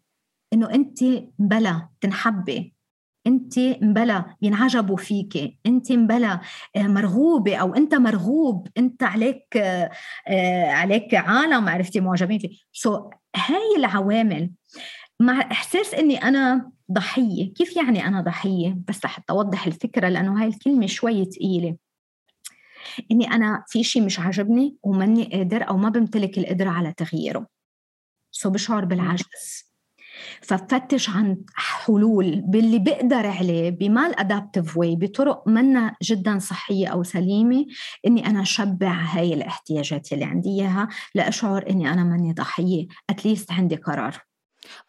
[0.53, 0.99] إنه أنت
[1.39, 2.75] بلا تنحبي.
[3.29, 6.41] أنت مبلا ينعجبوا فيك أنت مبلا
[6.77, 9.91] آه، مرغوبة أو أنت مرغوب أنت عليك آه،
[10.29, 14.51] آه، عليك عالم عرفتي معجبين فيه سو so, هاي العوامل
[15.21, 17.55] مع إحساس إني أنا ضحية.
[17.55, 21.77] كيف يعني أنا ضحية؟ بس لحتى اوضح الفكرة لأنه هاي الكلمة شوي ثقيله
[23.11, 27.47] إني أنا في شيء مش عاجبني وماني قادر أو ما بمتلك القدرة على تغييره.
[28.31, 29.68] so بشعر بالعجز
[30.43, 37.67] ففتش عن حلول باللي بقدر عليه ب maladaptive way بطرق منا جدا صحية أو سليمة
[38.07, 43.53] إني أنا اشبع هاي الاحتياجات اللي عندي إياها لأشعر إني أنا ماني ضحية at least
[43.53, 44.29] عندي قرار.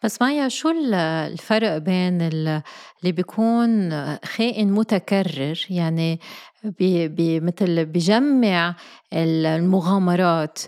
[0.02, 2.62] بس مايا شو الفرق بين اللي
[3.04, 6.20] بيكون خائن متكرر يعني
[6.64, 8.76] بي بي مثل بجمع
[9.12, 10.58] المغامرات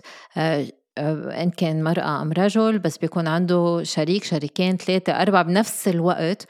[0.97, 6.47] إن كان مرأة أم رجل بس بيكون عنده شريك شريكين ثلاثة أربعة بنفس الوقت.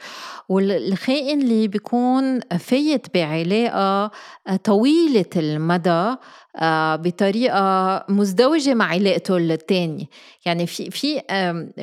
[0.48, 4.10] والخائن اللي بيكون فايت بعلاقة
[4.46, 6.16] آه، طويلة المدى
[6.56, 10.04] آه، بطريقة مزدوجة مع علاقته الثانية
[10.46, 11.20] يعني في في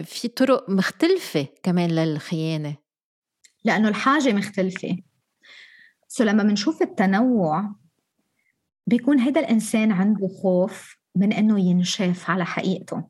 [0.03, 2.75] في طرق مختلفة كمان للخيانة.
[3.65, 4.97] لأنه الحاجة مختلفة.
[6.07, 7.75] so لما بنشوف التنوع
[8.87, 13.03] بيكون هذا الإنسان عنده خوف من إنه ينشاف على حقيقته.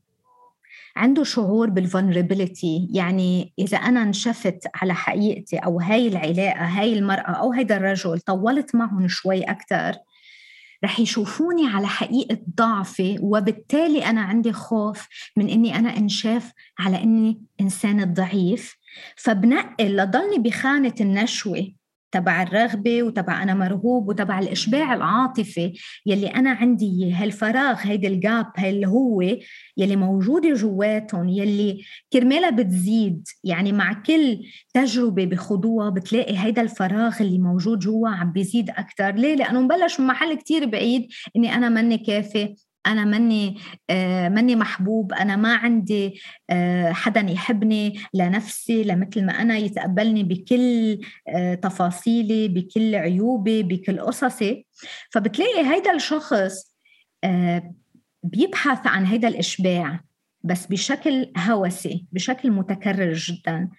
[0.96, 7.32] عنده شعور بال vulnerability يعني إذا أنا انشفت على حقيقتي أو هاي العلاقة هاي المرأة
[7.32, 9.96] أو هيدا الرجل طولت معهم شوي أكثر
[10.84, 17.42] رح يشوفوني على حقيقة ضعفي وبالتالي أنا عندي خوف من إني أنا انشاف على إني
[17.62, 18.78] إنسان ضعيف.
[19.16, 21.72] فبنقل لضلني بخانة النشوة
[22.12, 25.74] تبع الرغبة وتبع أنا مرغوب وتبع الإشباع العاطفي
[26.06, 29.21] يلي أنا عندي هالفراغ هيدي الجاب هاي اللي هو
[29.78, 31.82] يلي موجودة جواتهم يلي
[32.13, 33.28] كرمالها بتزيد.
[33.43, 34.39] يعني مع كل
[34.74, 39.12] تجربة بخضوها بتلاقي هيدا الفراغ اللي موجود جوا عم بيزيد أكتر.
[39.12, 42.56] ليه؟ لأنه مبلش من محل كتير بعيد إني أنا مني كافي.
[42.88, 43.58] أنا ماني
[43.89, 51.00] آه ماني محبوب أنا ما عندي آه حدا يحبني لنفسي لمثل ما أنا يتقبلني بكل
[51.28, 54.65] آه تفاصيلي بكل عيوبي بكل قصصي.
[55.12, 56.76] فبتلاقي هيدا الشخص
[58.24, 60.00] بيبحث عن هيدا الإشباع.
[60.43, 63.69] بس بشكل هوسي بشكل متكرر جدا.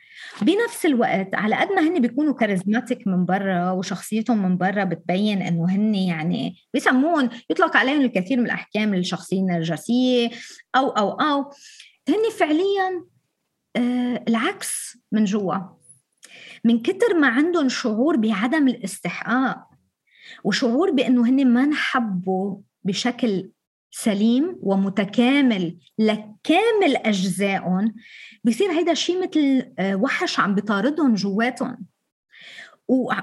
[0.42, 5.70] بنفس الوقت على قد ما هن بيكونوا كاريزماتيك من برا وشخصيتهم من برا بتبين إنه
[5.70, 10.30] هن يعني بيسموهم يطلق عليهم الكثير من الأحكام الشخصيه النرجسية
[10.76, 11.50] أو أو أو.
[12.08, 13.04] هن فعليا
[13.76, 15.56] آه العكس من جوا.
[16.64, 19.68] من كتر ما عندهم شعور بعدم الاستحقاق
[20.44, 23.50] وشعور بإنه هن ما انحبوا بشكل
[23.94, 27.94] سليم ومتكامل لكامل أجزائهم
[28.44, 31.86] بصير هيدا الشيء مثل آه، وحش عم بيطاردهم جواتهم.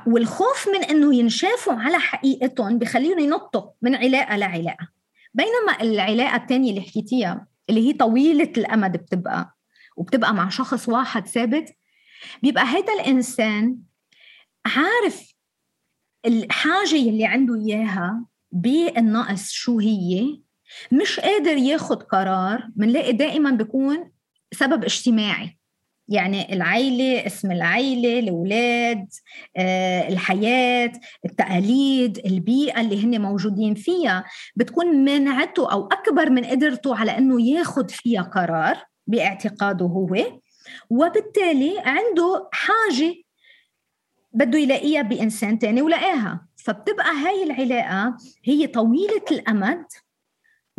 [0.08, 4.88] والخوف من إنه ينشافوا على حقيقتهم بخليهم ينطوا من علاقة لعلاقه
[5.34, 9.58] بينما العلاقة الثانية اللي حكيتيها اللي هي طويلة الأمد بتبقى
[9.98, 11.76] وبتبقى مع شخص واحد ثابت
[12.44, 13.78] بيبقى هيدا الإنسان
[14.66, 15.34] عارف
[16.26, 20.40] الحاجة اللي عنده إياها بالنقص شو هي
[20.92, 24.12] مش قادر ياخد قرار بنلاقي دائما بيكون
[24.52, 25.60] سبب اجتماعي.
[26.12, 29.08] يعني العيلة اسم العيلة الأولاد
[29.58, 30.92] آه، الحياة
[31.26, 34.26] التقاليد البيئة اللي هن موجودين فيها.
[34.56, 38.78] بتكون منعته أو أكبر من قدرته على أنه ياخد فيها قرار
[39.08, 40.16] باعتقاده هو.
[40.90, 43.16] وبالتالي عنده حاجة
[44.34, 46.48] بده يلاقيها بإنسان تاني ولقاها.
[46.56, 49.86] فبتبقى هاي العلاقة هي طويلة الأمد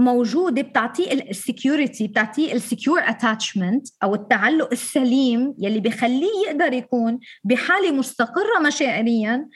[0.01, 7.19] موجوده بتعطيه ال security بتعطيه ال secure attachment أو التعلق السليم يلي بخليه يقدر يكون
[7.45, 9.49] بحالة مستقرة مشاعريا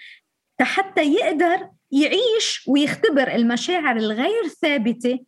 [0.60, 5.18] حتى يقدر يعيش ويختبر المشاعر الغير ثابتة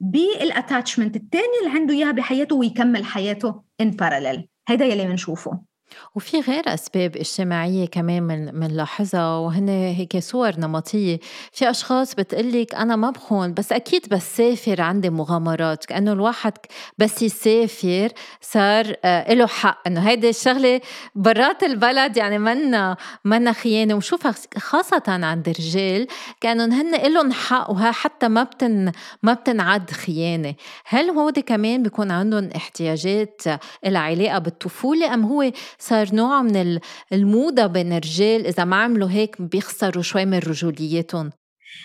[0.00, 5.71] بالاتاتشمنت الثاني اللي عنده إياها بحياته ويكمل حياته ان باراليل هيدا يلي بنشوفه.
[6.14, 11.18] وفي غير أسباب اجتماعية كمان من منلاحظها وهن هيك صور نمطية.
[11.52, 16.52] في أشخاص بتقلك أنا ما بخون بس أكيد بس سافر عندي مغامرات كأنه الواحد
[16.98, 18.08] بس يسافر
[18.40, 19.78] صار آه له حق.
[19.86, 20.80] إنه هيدي الشغلة
[21.14, 23.94] برات البلد يعني منا منا خيانة.
[23.94, 26.06] وشوفها خاصة عند الرجال
[26.40, 30.54] كأنه هن لهم حق وها حتى ما بتن ما بتنعد خيانة.
[30.84, 33.42] هل هو كمان بيكون عندهم احتياجات
[33.86, 36.78] العلاقة بالطفولة أم هو صار نوع من
[37.12, 41.30] الموضة بين الرجال إذا ما عملوا هيك بيخسروا شوي من رجوليتهم.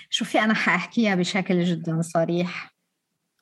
[0.09, 2.75] شوفي أنا حأحكيها بشكل جدا صريح.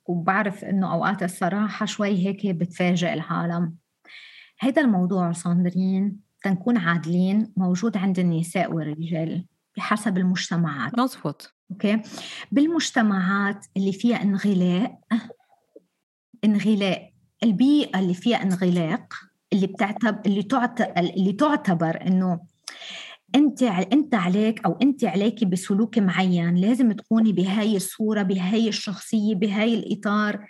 [0.06, 3.76] وبعرف إنه أوقات الصراحة شوي هيك بتفاجئ العالم.
[4.60, 9.46] هذا الموضوع صاندرين تنكون عادلين موجود عند النساء والرجال
[9.78, 11.00] بحسب المجتمعات.
[11.00, 11.56] مزبوط.
[11.72, 12.02] أوكي؟
[12.52, 15.00] بالمجتمعات اللي فيها انغلاق
[16.44, 17.12] انغلاق
[17.44, 19.14] البيئة اللي فيها انغلاق
[19.56, 22.40] اللي بتعتبر اللي تعتبر اللي تعتبر إنه
[23.36, 29.74] أنت أنت عليك أو أنت عليكي بسلوك معين لازم تكوني بهاي الصورة بهاي الشخصية بهاي
[29.74, 30.48] الإطار.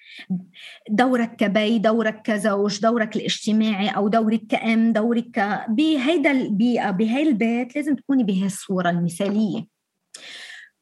[0.90, 7.96] دورك كبي دورك كزوج دورك الاجتماعي أو دورك كأم دورك بهيدا البيئة بهاي البيت لازم
[7.96, 9.75] تكوني بهاي الصورة المثالية.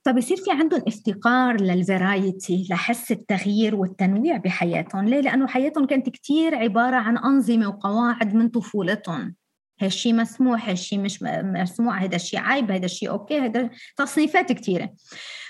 [0.06, 6.56] فبصير في عندهم افتقار لل variety لحس التغيير والتنويع بحياتهم؟ ليه؟ لأنه حياتهم كانت كتير
[6.56, 9.36] عبارة عن أنظمة وقواعد من طفولتهم.
[9.82, 14.90] هالشي مسموح هالشي مش مسموح هذا الشيء عيب هذا الشيء okay هذا تصنيفات كثيره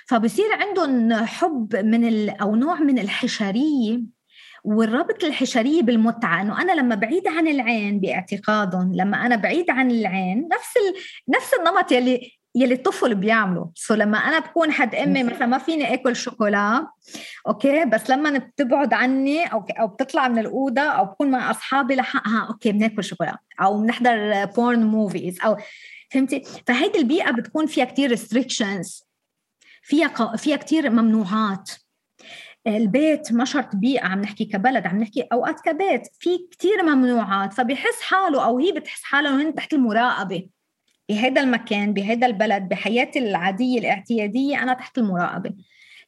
[0.08, 2.30] فبصير عندهم حب من ال...
[2.30, 4.02] أو نوع من الحشرية
[4.64, 6.42] والربط الحشرية بالمتعة.
[6.42, 10.94] إنه أنا لما بعيد عن العين باعتقادهم لما أنا بعيد عن العين نفس ال...
[11.36, 13.72] نفس النمط يلي يلي الطفل بيعمله.
[13.76, 16.88] so لما أنا بكون حد أمي مثلا ما فيني آكل شوكولا
[17.48, 22.48] okay بس لما بتبعد عني أو أو بتطلع من الأوضة أو بكون مع أصحابي لحقها
[22.50, 25.58] okay بناكل شوكولا أو بنحضر porn movies أو
[26.12, 29.04] فهمتي؟ فهيدي البيئة بتكون فيها كتير ريستريكشنز
[29.84, 30.36] فيها ق...
[30.36, 31.72] فيها كثير ممنوعات.
[32.68, 37.54] البيت ما شرط بيئة عم نحكي كبلد عم نحكي أوقات كبيت في كتير ممنوعات.
[37.54, 40.50] فبيحس حاله أو هي بتحس حالها هن تحت المراقبة.
[41.10, 45.56] بهذا المكان بهذا البلد بحياتي العادية الاعتيادية أنا تحت المراقبة.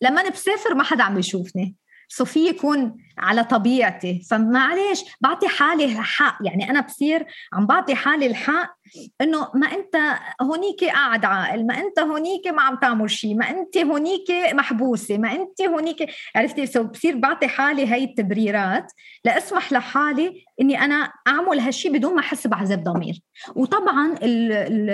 [0.01, 1.75] لما أنا بسافر ما حدا عم يشوفني
[2.09, 4.21] صوفيا يكون على طبيعتي.
[4.29, 8.75] فمعلش بعطي حالي الحق يعني أنا بصير عم بعطي حالي الحق
[9.21, 9.95] إنه ما أنت
[10.41, 15.31] هونيك قاعد عاقل ما أنت هونيك ما عم تعمل شيء ما أنت هونيك محبوسة ما
[15.31, 16.09] أنت هونيك.
[16.35, 18.91] عرفتي؟ so بصير بعطي حالي هاي التبريرات
[19.25, 23.21] لأسمح لحالي إني أنا أعمل هالشيء بدون ما أحس بعذاب ضمير.
[23.55, 24.89] وطبعا ال ال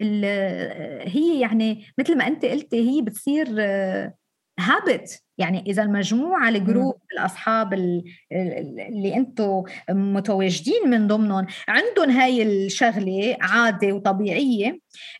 [0.00, 0.24] ال
[1.08, 3.46] هي يعني مثل ما أنت قلتي هي بتصير
[4.60, 13.36] habit يعني إذا المجموعة ال group الأصحاب اللي أنتم متواجدين من ضمنهم عندهم هاي الشغلة
[13.40, 14.78] عادة وطبيعية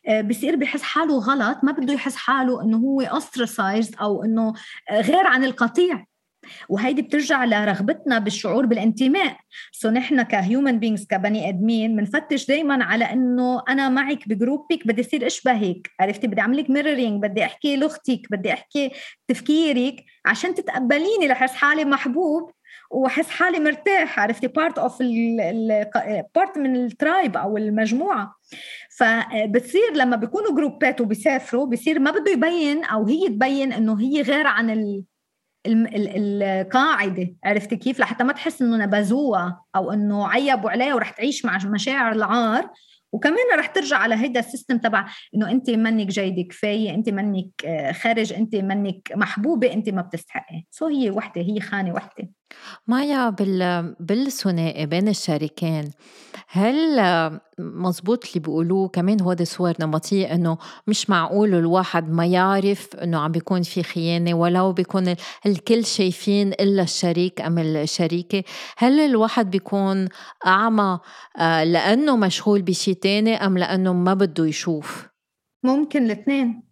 [0.08, 4.52] آه، بصير بحس حاله غلط ما بده يحس حاله إنه هو ostracized أو إنه
[4.92, 6.11] غير عن القطيع.
[6.68, 9.36] وهيدي بترجع لرغبتنا بالشعور بالانتماء.
[9.72, 14.78] so نحن ك human beings كبني آدمين بنفتش دائما على إنه أنا معك ب group
[14.78, 18.90] ك بدي أصير اشبهك عرفتي؟ بدي اعمل لك mirroring بدي أحكي لغتك بدي أحكي
[19.28, 22.50] تفكيرك عشان تتقبليني لحس حالي محبوب
[22.90, 24.20] واحس حالي مرتاح.
[24.20, 25.02] عرفتي؟ part of
[26.34, 28.34] part من ال tribe أو المجموعة.
[28.98, 34.22] فبتصير لما بيكونوا group ات وبيسافروا بصير ما بده يبين أو هي تبين إنه هي
[34.22, 34.70] غير عن
[35.66, 41.58] القاعدة عرفتي كيف؟ لحتى ما تحس إنه نبذوها أو إنه عيبوا عليها ورح تعيش مع
[41.64, 42.70] مشاعر العار.
[43.12, 47.46] وكمان رح ترجع على هيدا ال system تبع إنه أنت منك جيدة كفاية أنت منك
[47.64, 50.64] آه، خارج أنت منك محبوبة أنت ما بتستحقي.
[50.70, 52.28] so هي وحدة هي خانة وحدة.
[52.86, 55.90] مايا بال بالثنائي بين الشريكين.
[56.48, 57.00] هل
[57.58, 63.32] مزبوط اللي بيقولوه؟ كمان هو صور نمطية إنه مش معقول الواحد ما يعرف إنه عم
[63.32, 65.14] بيكون في خيانة ولو بيكون
[65.46, 68.42] الكل شايفين إلا الشريك أم الشريكة.
[68.78, 70.08] هل الواحد بيكون
[70.46, 70.98] أعمى
[71.38, 75.08] آه، لأنه مشغول بشي تاني أم لأنه ما بده يشوف؟
[75.62, 76.62] ممكن الاثنين.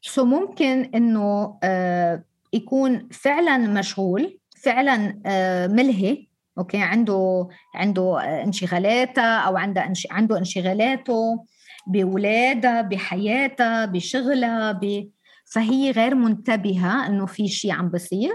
[0.00, 6.26] so ممكن إنه آه، يكون فعلا مشغول فعلا آه، ملهي
[6.58, 11.46] okay؟ عنده عنده انشغالاتها أو عنده عنده انشغالاته
[11.86, 15.10] بولادها بحياتها بشغلها ب...
[15.44, 18.34] فهي غير منتبهة إنه في شيء عم بصير.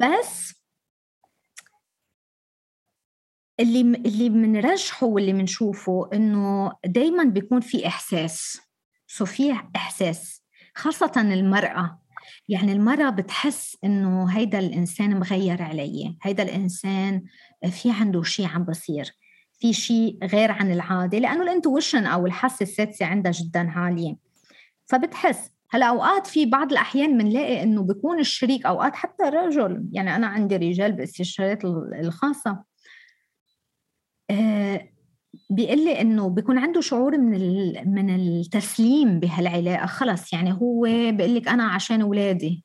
[0.00, 0.54] بس
[3.60, 8.60] اللي اللي بنرجحه واللي بنشوفه إنه دائما بيكون في إحساس.
[9.06, 10.42] so في إحساس
[10.74, 12.03] خاصة المرأة.
[12.48, 17.24] يعني المرأة بتحس إنه هيدا الإنسان مغير علي هيدا الإنسان
[17.70, 19.14] في عنده شيء عم بصير
[19.58, 24.16] في شيء غير عن العادة لأنه ال intuition أو الحاسة السادسة عندها جدا عالية.
[24.86, 30.26] فبتحس هلأ أوقات في بعض الأحيان بنلاقي إنه بيكون الشريك أوقات حتى رجل يعني أنا
[30.26, 31.64] عندي رجال باستشارات
[32.00, 32.64] الخاصة.
[34.30, 34.88] آه،
[35.50, 39.86] بيقول لي إنه بيكون عنده شعور من من التسليم بهالعلاقة.
[39.86, 42.64] خلص يعني هو بيقول لك أنا عشان اولادي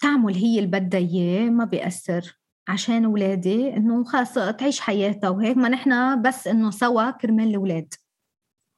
[0.00, 2.38] تعمل هي اللي بدها إياه ما بيأثر.
[2.68, 5.30] عشان اولادي إنه خلص تعيش حياتها.
[5.30, 7.94] وهيك ما نحن بس إنه سوا كرمال الأولاد.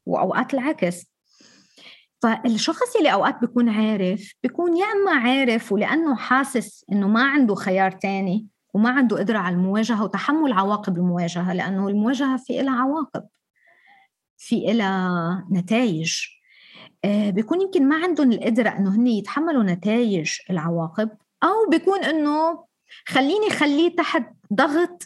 [0.06, 1.06] وأوقات العكس.
[2.22, 7.90] فالشخص اللي أوقات بيكون عارف بيكون يا إما عارف ولأنه حاسس إنه ما عنده خيار
[7.90, 8.46] تاني.
[8.74, 13.28] وما عنده قدرة على المواجهة وتحمل عواقب المواجهة لأنه المواجهة في لها عواقب
[14.38, 16.14] في لها نتائج
[17.04, 21.10] آه، بيكون يمكن ما عندهم القدرة أنه هن يتحملوا نتائج العواقب
[21.44, 22.64] أو بيكون أنه
[23.08, 25.02] خليني خليه تحت ضغط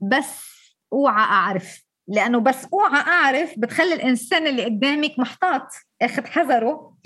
[0.00, 0.52] بس
[0.92, 5.66] أوعى أعرف لأنه بس أوعى أعرف بتخلي الإنسان اللي قدامك محتاط
[6.02, 6.96] أخذ حذره.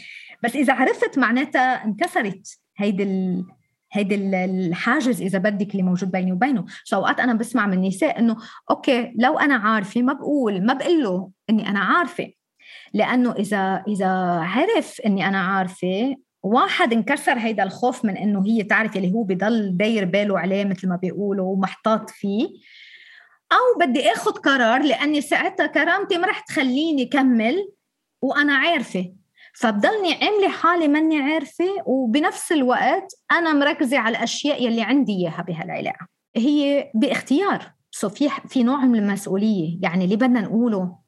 [0.42, 3.44] بس إذا عرفت معناتها انكسرت هيدي
[3.96, 6.64] هيدي الحاجز إذا بدك اللي موجود بيني وبينه.
[6.84, 8.36] so أوقات أنا بسمع من النساء إنه
[8.70, 12.32] okay لو أنا عارفة ما بقول ما بقول له إني أنا عارفة.
[12.94, 14.08] لأنه إذا إذا
[14.40, 19.76] عرف إني أنا عارفة واحد انكسر هيدا الخوف من إنه هي تعرف اللي هو بضل
[19.76, 22.46] داير باله عليه مثل ما بيقولوا ومحتاط فيه.
[23.52, 27.72] أو بدي آخذ قرار لأني ساعتها كرامتي ما رح تخليني كمل
[28.22, 29.12] وأنا عارفة.
[29.56, 36.06] فبضلني عاملة حالي ماني عارفة وبنفس الوقت أنا مركزة على الأشياء يلي عندي إياها بهالعلاقة.
[36.36, 37.72] هي باختيار.
[37.90, 40.98] so في في نوع من المسؤولية يعني اللي بدنا نقوله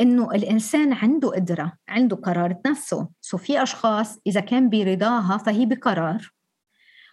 [0.00, 3.08] إنه الإنسان عنده قدرة عنده قرار نفسه.
[3.20, 6.32] so في أشخاص إذا كان برضاها فهي بقرار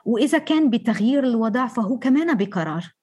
[0.05, 2.93] وإذا كان بتغيير الوضع فهو كمان بقرار.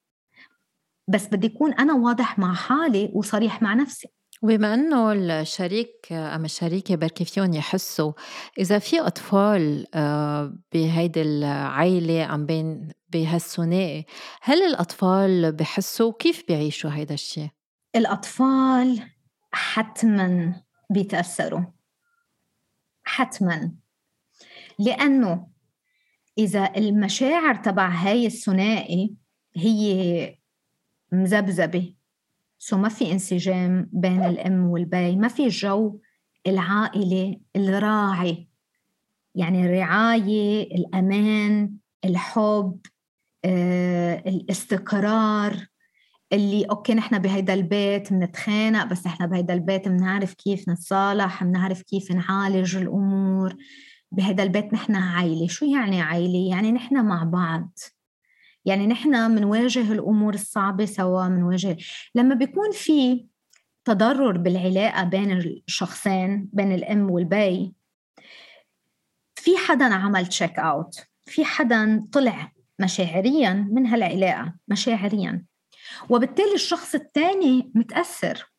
[1.09, 4.09] بس بدي يكون أنا واضح مع حالي وصريح مع نفسي.
[4.42, 8.12] وبما إنه الشريك أم الشريكه بركي فيهم يحسوا
[8.58, 14.06] إذا في أطفال آه، بهيدي العائله عم بين بهالثنائي
[14.42, 17.48] هل الأطفال بحسوا كيف بيعيشوا هيدا الشيء
[17.96, 19.02] الأطفال
[19.52, 21.62] حتما بيتأثروا.
[23.04, 23.75] حتما.
[24.79, 25.46] لأنه
[26.38, 29.15] إذا المشاعر تبع هاي الثنائي
[29.56, 30.38] هي
[31.12, 31.94] مذبذبة.
[32.63, 36.00] so ما في انسجام بين الأم والبي ما في جو
[36.46, 38.48] العائلة الراعي.
[39.35, 41.73] يعني الرعاية الأمان
[42.04, 42.79] الحب
[43.44, 45.67] آه، الاستقرار
[46.33, 52.13] اللي okay نحن بهيدا البيت بنتخانق بس نحن بهيدا البيت بنعرف كيف نتصالح بنعرف كيف
[52.13, 53.56] نعالج الأمور.
[54.13, 55.46] بهيدا البيت نحن عائلة.
[55.48, 57.79] شو يعني عائلة؟ يعني نحن مع بعض.
[58.65, 61.77] يعني نحن بنواجه الأمور الصعبة سوا بنواجه
[62.15, 63.27] لما بيكون في
[63.85, 67.73] تضرر بالعلاقة بين الشخصين بين الأم والبي
[69.35, 75.44] في حدا عمل check out في حدا طلع مشاعريا من هالعلاقة مشاعريا.
[76.08, 78.52] وبالتالي الشخص الثاني متأثر.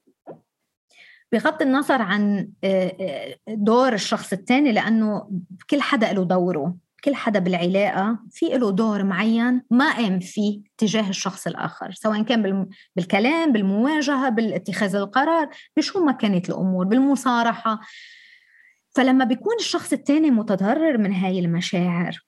[1.32, 5.32] بغض النظر عن آه، آه، دور الشخص الثاني لأنه
[5.70, 6.76] كل حدا له دوره.
[7.04, 12.68] كل حدا بالعلاقة في له دور معين ما قام فيه تجاه الشخص الآخر سواء كان
[12.95, 17.80] بالكلام بالمواجهة بالاتخاذ القرار بشو ما كانت الأمور بالمصارحة.
[18.95, 22.20] فلما بيكون الشخص الثاني متضرر من هاي المشاعر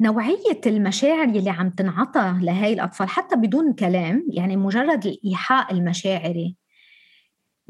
[0.00, 6.56] نوعية المشاعر يلي عم تنعطى لهي الأطفال حتى بدون كلام يعني مجرد الإيحاء المشاعري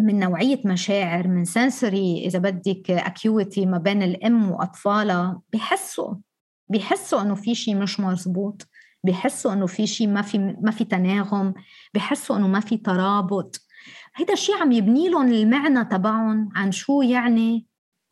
[0.00, 6.14] من نوعية مشاعر من سنسوري إذا بدك أكيوتي ما بين الأم وأطفالها بحسوا
[6.68, 8.66] بحسوا إنه في شيء مش مزبوط
[9.04, 11.54] بحسوا إنه في شيء ما في ما في تناغم
[11.94, 13.60] بحسوا إنه ما في ترابط.
[14.14, 17.66] هيدا الشيء عم يبني لهم المعنى تبعهم عن شو يعني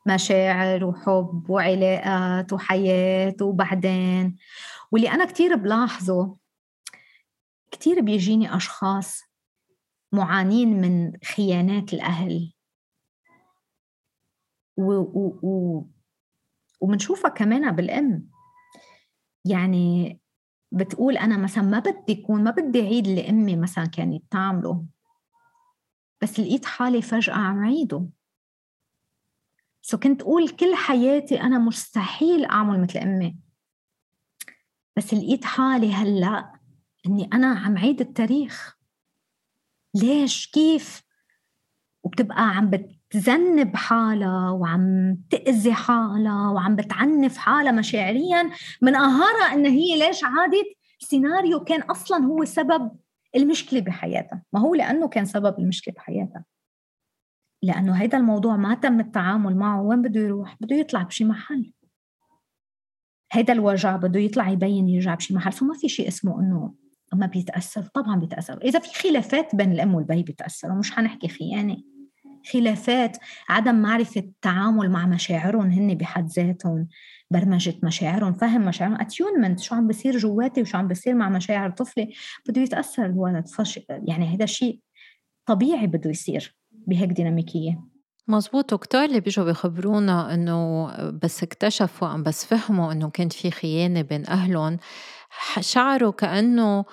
[0.07, 4.37] مشاعر وحب وعلاقات وحياة وبعدين.
[4.93, 6.37] واللي أنا كتير بلاحظه
[7.71, 9.23] كتير بيجيني أشخاص
[10.13, 12.53] معانين من خيانات الأهل.
[14.77, 15.85] و, و, و
[16.81, 18.31] ومنشوفها كمان بالأم
[19.45, 20.21] يعني
[20.73, 24.87] بتقول أنا مثلا ما بدي يكون ما بدي أعيد اللي أمي مثلا كانت تعمله.
[26.23, 28.09] بس لقيت حالي فجأة عم عيده
[29.83, 33.39] سو كنت أقول كل حياتي أنا مستحيل أعمل مثل أمي.
[34.97, 36.53] بس لقيت حالي هلأ
[37.07, 38.78] إني أنا عم عيد التاريخ.
[39.95, 41.03] ليش؟ كيف؟
[42.05, 48.51] وبتبقى عم بتذنب حالها وعم تأذي حالها وعم بتعنف حالها مشاعريا
[48.83, 50.67] من قهرها إن هي ليش عادت؟
[51.01, 52.91] سيناريو كان أصلا هو سبب
[53.37, 56.45] المشكلة بحياتها ما هو لأنه كان سبب المشكلة بحياتها.
[57.63, 61.73] لأنه هيدا الموضوع ما تم التعامل معه وين بده يروح؟ بده يطلع بشي محل.
[63.33, 66.75] هيدا الوجع بده يطلع يبين يرجع بشي محل فما في شيء اسمه إنه
[67.15, 68.59] ما بيتأثر طبعا بيتأثر.
[68.65, 71.77] إذا في خلافات بين الأم والبي بيتأثروا مش حنحكي خيانة.
[72.53, 73.17] خلافات
[73.49, 76.89] عدم معرفة التعامل مع مشاعرهم هن بحد ذاتهم
[77.31, 82.15] برمجة مشاعرهم فهم مشاعرهم attunement شو عم بصير جواتي وشو عم بصير مع مشاعر طفلي
[82.49, 83.49] بده يتأثر الولد.
[83.49, 84.81] فش يعني هذا شيء
[85.47, 87.81] طبيعي بده يصير بهيك ديناميكية.
[88.29, 88.73] مزبوط.
[88.73, 94.27] وكتار اللي بيجوا بيخبرونا إنه بس اكتشفوا أم بس فهموا إنه كان في خيانة بين
[94.27, 94.79] أهلهم
[95.61, 96.85] شعروا كأنه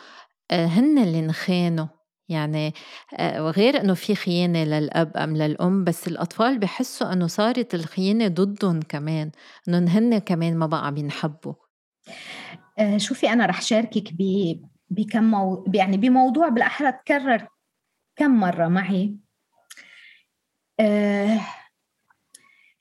[0.52, 1.88] آه، هن اللي انخانوا
[2.30, 2.74] يعني
[3.18, 8.82] آه، غير إنه في خيانة للأب أم للأم بس الأطفال بحسوا إنه صارت الخيانة ضدهم
[8.82, 9.32] كمان
[9.68, 11.54] إنه هن كمان ما بقى بينحبوا
[12.80, 14.24] آه، شوفي أنا رح شاركك ب
[14.90, 15.66] بكم مو...
[15.74, 17.48] يعني بموضوع بالأحرى تكرر
[18.16, 19.18] كم مرة معي.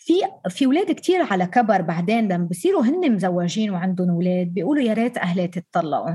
[0.05, 0.14] في
[0.48, 5.18] في أولاد كثير على كبر بعدين لما بصيروا هن مزوجين وعندهم أولاد بيقولوا يا ريت
[5.18, 6.14] أهلي تتطلقوا.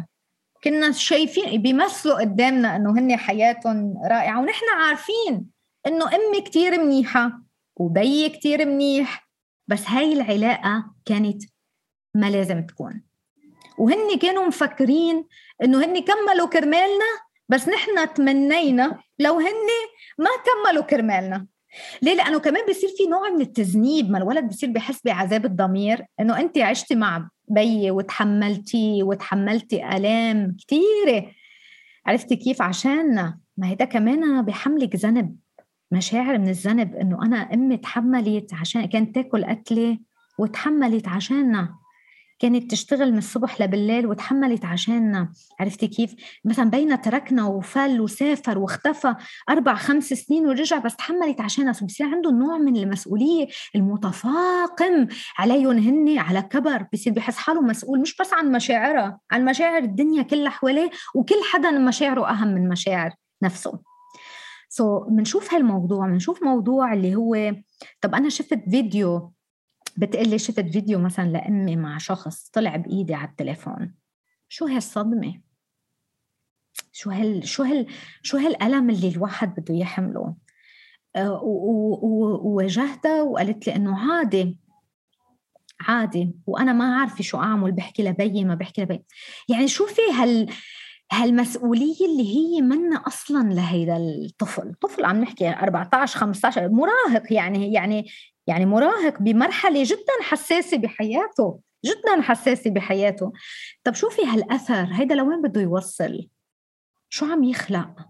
[0.63, 5.45] كنا شايفين بيمثلوا قدامنا إنه هن حياتهم رائعة ونحن عارفين
[5.87, 7.31] إنه أمي كثير منيحة
[7.75, 9.29] وبي كثير منيح
[9.67, 11.43] بس هاي العلاقة كانت
[12.15, 13.03] ما لازم تكون.
[13.77, 15.27] وهن كانوا مفكرين
[15.63, 17.05] إنه هن كملوا كرمالنا
[17.49, 19.69] بس نحن تمنينا لو هن
[20.17, 21.47] ما كملوا كرمالنا.
[22.01, 24.11] ليه؟ لأنه كمان بيصير في نوع من التذنيب.
[24.11, 31.31] ما الولد بيصير بحس بعذاب الضمير إنه أنت عشتي مع بي وتحملتي وتحملتي آلام كثيره
[32.05, 35.35] عرفتي كيف؟ عشاننا ما هيدا كمان بحملك ذنب
[35.91, 39.97] مشاعر من الذنب إنه أنا أمي تحملت عشان كانت تاكل قتله
[40.39, 41.75] وتحملت عشاننا
[42.39, 46.15] كانت تشتغل من الصبح لبالليل وتحملت عشاننا عرفتي كيف؟
[46.45, 49.15] مثلا بينا تركنا وفل وسافر واختفى
[49.49, 56.17] أربع خمس سنين ورجع بس تحملت عشاننا بصير عنده نوع من المسؤولية المتفاقم عليهم هن
[56.17, 56.85] على كبر.
[56.93, 61.71] بصير بحس حاله مسؤول مش بس عن مشاعرها عن مشاعر الدنيا كلها حواليه وكل حدا
[61.71, 63.11] مشاعره أهم من مشاعر
[63.43, 63.79] نفسه.
[64.69, 67.55] سو so, بنشوف هالموضوع بنشوف موضوع اللي هو
[68.01, 69.33] طب أنا شفت فيديو
[69.99, 73.95] بتقلي شفت فيديو مثلا لأمي مع شخص طلع بإيدي على التليفون.
[74.49, 75.41] شو هالصدمة؟
[76.91, 77.87] شو هال شو هال
[78.23, 80.35] شو هالألم اللي الواحد بده يحمله؟
[81.15, 84.57] آه، وواجهتها وقالت لي إنه عادي
[85.81, 89.03] عادي وأنا ما عارفة شو أعمل بحكي لبيي ما بحكي لبيي
[89.49, 90.49] يعني شوفي هال
[91.11, 98.05] هالمسؤولية اللي هي منا أصلا لهيدا الطفل؟ طفل عم نحكي 14 15 مراهق يعني يعني
[98.49, 103.33] يعني مراهق بمرحلة جدا حساسة بحياته جدا حساسة بحياته.
[103.83, 106.29] طب شوفي هالأثر؟ هيدا لوين بده يوصل؟
[107.09, 108.09] شو عم يخلق؟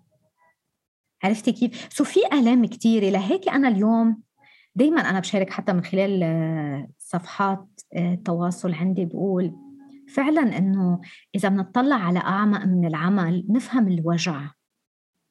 [1.23, 4.21] عرفتي كيف؟ سو في آلام كثيره لهيك أنا اليوم
[4.75, 9.55] دائما أنا بشارك حتى من خلال آه، صفحات التواصل آه، عندي بقول
[10.15, 11.01] فعلا إنه
[11.35, 14.51] إذا بنطلع على اعمق من العمل نفهم الوجع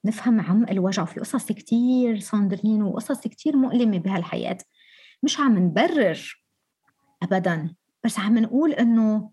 [0.04, 1.04] نفهم عمق الوجع.
[1.04, 4.58] في قصص كتير صندرين وقصص كتير مؤلمة بهالحياة.
[5.22, 6.44] مش عم نبرر
[7.22, 9.30] أبدا بس عم نقول إنه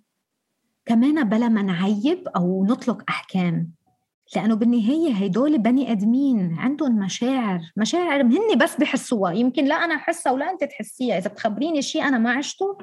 [0.86, 3.72] كمان بلا ما نعيب أو نطلق أحكام
[4.36, 10.32] لأنه بالنهاية هدول بني آدمين عندهم مشاعر مشاعر هن بس بحسوها يمكن لا أنا أحسها
[10.32, 12.78] ولا أنت تحسيها إذا بتخبريني شيء أنا ما عشته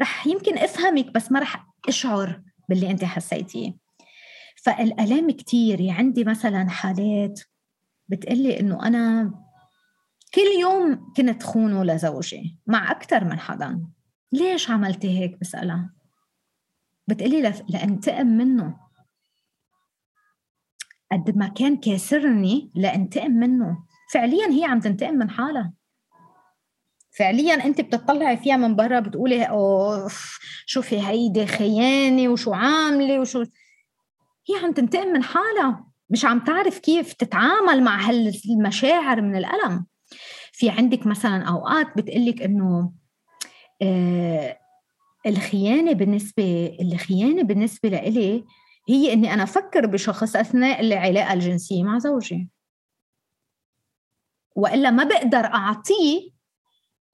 [0.00, 3.74] رح يمكن أفهمك بس ما رح أشعر باللي أنت حسيتيه.
[4.56, 7.40] فالآلام كتير يعني عندي مثلا حالات
[8.08, 9.32] بتقلي إنه أنا
[10.36, 13.86] كل يوم كنت خونه لزوجي مع أكثر من حدا.
[14.32, 15.94] ليش عملتي هيك بسألها؟
[17.08, 18.76] بتقلي لأنتقم منه.
[21.12, 23.78] قد ما كان كاسرني لانتقم منه.
[24.12, 25.72] فعليا هي عم تنتقم من حالها.
[27.18, 33.44] فعليا أنت بتطلعي فيها من برا بتقولي أوف شوفي هيدي خيانة وشو عاملة وشو
[34.48, 35.86] هي عم تنتقم من حالها.
[36.10, 39.86] مش عم تعرف كيف تتعامل مع هالمشاعر من الألم.
[40.56, 42.92] في عندك مثلا أوقات بتقلك إنه
[43.82, 44.58] آه
[45.26, 48.44] الخيانة بالنسبة الخيانة بالنسبة لإلي
[48.88, 52.48] هي إني أنا أفكر بشخص أثناء العلاقة الجنسية مع زوجي.
[54.56, 56.30] وإلا ما بقدر أعطيه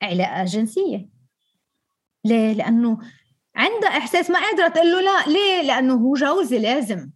[0.02, 1.08] علاقة جنسية.
[2.24, 2.98] ليه؟ لأنه
[3.56, 5.32] عندها إحساس ما قادرة تقول له لا.
[5.32, 7.10] ليه؟ لأنه هو جوزي لازم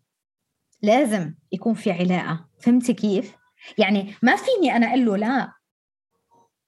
[0.82, 2.48] لازم يكون في علاقة.
[2.60, 3.36] فهمتي كيف؟
[3.78, 5.55] يعني ما فيني أنا أقول له لا.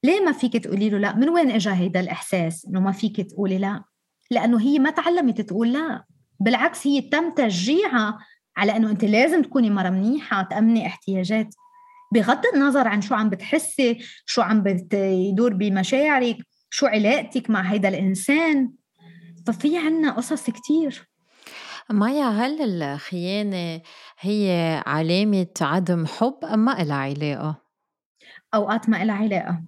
[0.04, 3.58] ليه ما فيك تقولي له لا؟ من وين اجى هيدا الإحساس إنه ما فيك تقولي
[3.58, 3.84] لا؟
[4.30, 6.04] لأنه هي ما تعلمت تقول لا.
[6.40, 8.18] بالعكس هي تم تشجيعها
[8.56, 11.54] على إنه أنت لازم تكوني مرة منيحة تأمني احتياجات.
[12.14, 16.36] بغض النظر عن شو عم بتحسي شو عم بيدور بمشاعرك
[16.70, 18.72] شو علاقتك مع هيدا الإنسان.
[19.46, 21.08] ففي عنا قصص كتير.
[21.90, 23.82] مايا هل الخيانة
[24.20, 27.62] هي علامة عدم حب أم ما إلها علاقة؟
[28.54, 29.62] أوقات ما إلها علاقة.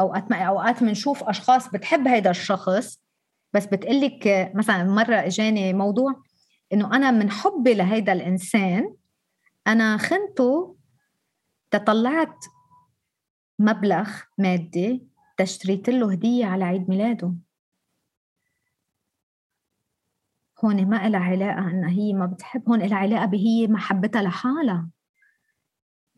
[0.00, 3.00] أوقات ما أوقات بنشوف أشخاص بتحب هيدا الشخص
[3.52, 6.22] بس بتقلك مثلا مرة إجاني موضوع
[6.72, 8.94] إنه أنا من حبي لهيدا الإنسان
[9.66, 10.76] أنا خنته
[11.70, 12.44] تطلعت
[13.58, 17.34] مبلغ مادي تشتريت له هدية على عيد ميلاده.
[20.64, 24.88] هون ما لها علاقة إنها هي ما بتحب هون لها علاقة بهي محبتها لحالها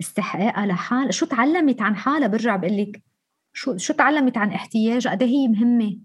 [0.00, 1.10] استحقاقها لحالها.
[1.10, 3.02] شو تعلمت عن حالها؟ برجع بقول لك
[3.52, 5.98] شو شو تعلمت عن احتياجها قد هي مهمة؟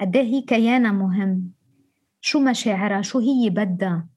[0.00, 1.52] قد هي كيانها مهم؟
[2.20, 4.08] شو مشاعرها؟ شو هي بدها؟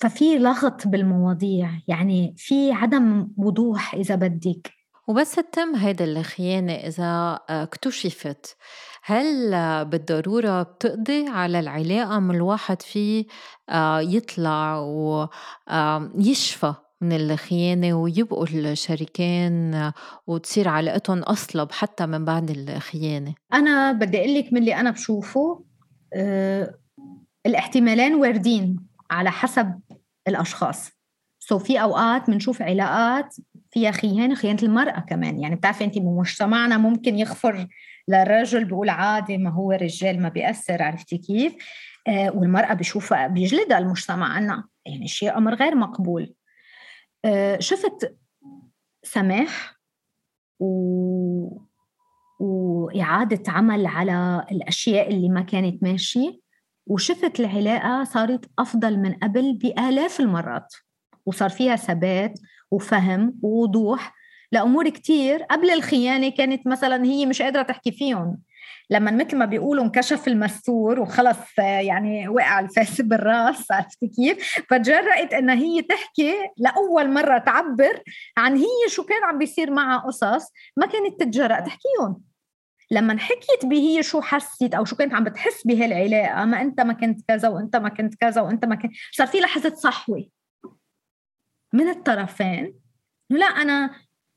[0.00, 4.72] ففي لغط بالمواضيع يعني في عدم وضوح إذا بدك.
[5.08, 8.56] وبس تتم هيدا الخيانة إذا اكتشفت.
[9.04, 9.50] هل
[9.84, 13.26] بالضرورة بتقضي على العلاقة من الواحد فيه
[13.68, 19.90] آه، يطلع ويشفى من الخيانة ويبقوا الشريكين
[20.26, 23.34] وتصير علاقتهم أصلب حتى من بعد الخيانة.
[23.52, 25.64] أنا بدي أقول لك من اللي أنا بشوفه
[26.14, 26.74] أه
[27.46, 28.76] الاحتمالين واردين
[29.10, 29.80] على حسب
[30.28, 30.90] الأشخاص.
[31.38, 33.36] سو في أوقات بنشوف علاقات
[33.70, 35.40] فيها خيانة خيانة المرأة كمان.
[35.40, 37.68] يعني بتعرفي أنت بمجتمعنا ممكن يغفر
[38.08, 41.54] للرجل بيقول عادي ما هو رجال ما بيأثر عرفتي كيف؟
[42.08, 46.34] آه والمرأة بيشوفها بيجلدها المجتمع عنا يعني شيء أمر غير مقبول.
[47.58, 48.16] شفت
[49.02, 49.80] سماح
[50.60, 51.62] و...
[52.40, 56.40] وإعادة عمل على الأشياء اللي ما كانت ماشية
[56.86, 60.74] وشفت العلاقة صارت أفضل من قبل بآلاف المرات
[61.26, 62.38] وصار فيها ثبات
[62.70, 64.14] وفهم ووضوح
[64.52, 68.38] لأمور كتير قبل الخيانة كانت مثلا هي مش قادرة تحكي فيهم.
[68.90, 75.54] لما مثل ما بيقولوا انكشف المستور وخلص يعني وقع الفاس بالراس عرفتي كيف؟ فتجرأت انها
[75.54, 78.02] هي تحكي لأول مرة تعبر
[78.36, 82.22] عن هي شو كان عم بيصير معها قصص ما كانت تتجرأ تحكيهم.
[82.90, 86.92] لما حكيت به هي شو حست أو شو كنت عم بتحس بهالعلاقة ما أنت ما
[86.92, 90.28] كنت كذا وأنت ما كنت كذا وأنت ما كنت صار في لحظة صحوة.
[91.72, 92.74] من الطرفين
[93.30, 93.90] لا أنا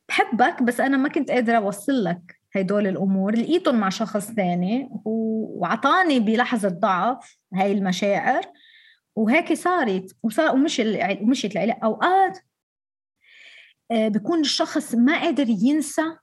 [0.10, 2.35] بحبك بس أنا ما كنت قادرة أوصل لك.
[2.58, 8.45] هدول الأمور لقيتهم مع شخص ثاني وعطاني بلحظة ضعف هاي المشاعر.
[9.16, 12.39] وهيك صارت وصار ومشي ومشيت العلاقه أوقات
[13.91, 16.18] آه، بكون الشخص ما قادر ينسى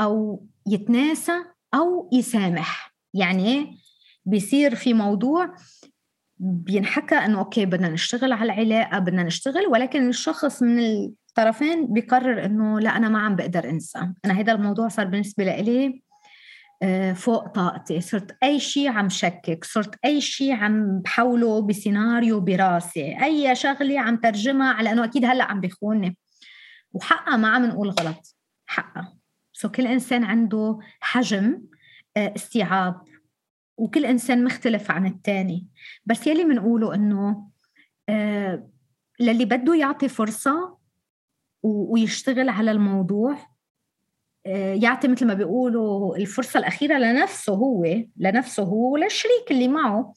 [0.00, 2.94] أو يتناسى أو يسامح.
[3.14, 3.78] يعني
[4.24, 5.54] بيصير في موضوع
[6.38, 10.78] بينحكى إنه أوكي بدنا نشتغل على العلاقة بدنا نشتغل ولكن الشخص من
[11.38, 14.12] الطرفين بيقرر إنه لا أنا ما عم بقدر أنسى.
[14.24, 16.02] أنا هذا الموضوع صار بالنسبة لي
[16.82, 18.00] آه، فوق طاقتي.
[18.00, 23.24] صرت أي شيء عم شكك صرت أي شيء عم بحوله بسيناريو براسي.
[23.24, 26.16] أي شغلة عم ترجمها على أنه أكيد هلأ عم بيخونني
[26.92, 28.36] وحقها ما عم نقول غلط.
[28.66, 29.16] حقها.
[29.52, 31.62] سو كل إنسان عنده حجم
[32.16, 33.00] آه، استيعاب.
[33.78, 35.66] وكل إنسان مختلف عن الثاني
[36.06, 37.50] بس يلي بنقوله إنه
[38.08, 38.68] آه،
[39.20, 40.75] للي بده يعطي فرصة
[41.66, 43.36] ويشتغل على الموضوع.
[44.46, 47.84] آه، يعطي مثل ما بيقولوا الفرصة الأخيرة لنفسه هو
[48.16, 50.14] لنفسه هو وللشريك اللي معه.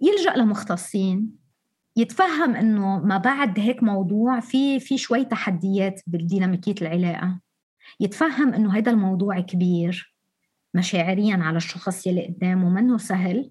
[0.00, 1.38] يلجأ لمختصين
[1.96, 7.40] يتفهم إنه ما بعد هيك موضوع في في شوي تحديات بالديناميكية العلاقة.
[8.00, 10.14] يتفهم إنه هذا الموضوع كبير
[10.74, 13.50] مشاعريا على الشخص يلي قدامه منه سهل.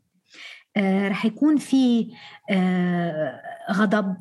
[0.77, 2.11] آه رح يكون في
[2.51, 4.17] آه غضب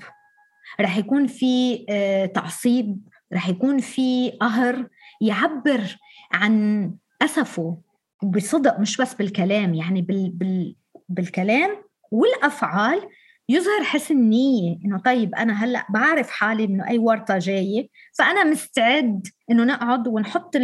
[0.81, 4.89] رح يكون في آه تعصيب رح يكون في قهر
[5.21, 5.99] يعبر
[6.33, 7.79] عن أسفه
[8.23, 10.77] بصدق مش بس بالكلام يعني بال بال
[11.09, 11.71] بالكلام
[12.11, 13.09] والأفعال.
[13.49, 19.27] يظهر حسن نية إنه طيب أنا هلأ بعرف حالي إنه أي ورطة جاية فأنا مستعد
[19.51, 20.57] إنه نقعد ونحط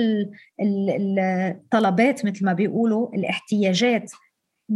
[0.60, 4.12] الطلبات مثل ما بيقولوا الاحتياجات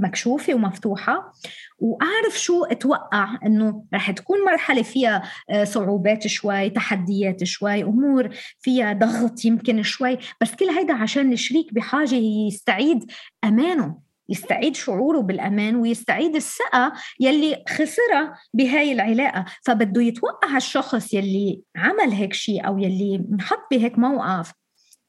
[0.02, 1.32] مكشوفة ومفتوحة
[1.78, 8.28] وأعرف شو أتوقع إنه رح تكون مرحلة فيها آه، صعوبات شوي تحديات شوي أمور
[8.60, 13.10] فيها ضغط يمكن شوي بس كل هيدا عشان الشريك بحاجة يستعيد
[13.44, 19.44] أمانه يستعيد شعوره بالأمان ويستعيد الثقة يلي خسرها بهاي العلاقة.
[19.64, 24.52] فبده يتوقع الشخص يلي عمل هيك شيء أو يلي انحط بهيك موقف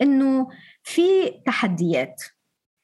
[0.01, 0.47] إنه
[0.83, 1.01] في
[1.45, 2.23] تحديات.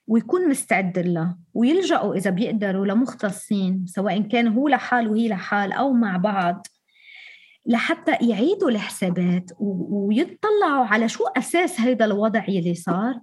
[0.07, 6.17] ويكون مستعد لها ويلجأوا إذا بيقدروا لمختصين سواء كان هو لحال وهي لحال أو مع
[6.17, 6.67] بعض
[7.65, 13.19] لحتى يعيدوا الحسابات ويطلعوا على شو أساس هيدا الوضع يلي صار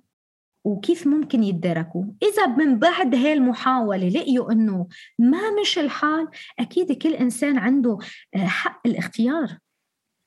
[0.65, 2.05] وكيف ممكن يتداركوا.
[2.23, 4.87] إذا من بعد هاي المحاولة لقيوا أنه
[5.19, 6.29] ما مش الحال
[6.59, 7.99] أكيد كل إنسان عنده
[8.35, 9.59] آه، حق الاختيار.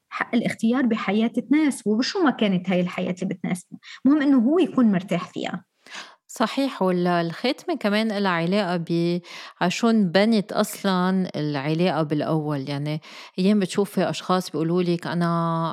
[0.09, 3.77] حق الاختيار بحياة الناس وبشو ما كانت هاي الحياة اللي بتناسبه.
[4.05, 5.65] مهم أنه هو يكون مرتاح فيها.
[6.36, 9.19] صحيح والختمة كمان إلها علاقة ب
[9.61, 12.69] عشو انبنت أصلا العلاقة بالأول.
[12.69, 13.01] يعني
[13.39, 15.27] أيام بتشوفي أشخاص بيقولوا لك أنا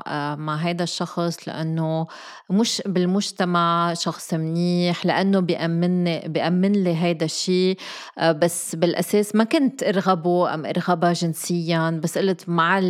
[0.07, 2.07] آه، مع هيدا الشخص لأنه
[2.51, 7.77] مش بالمجتمع شخص منيح لأنه بيأمن بيأمن لي هيدا الشيء.
[8.19, 12.01] آه، بس بالأساس ما كنت أرغبه أم أرغبها جنسيا.
[12.05, 12.81] بس قلت مع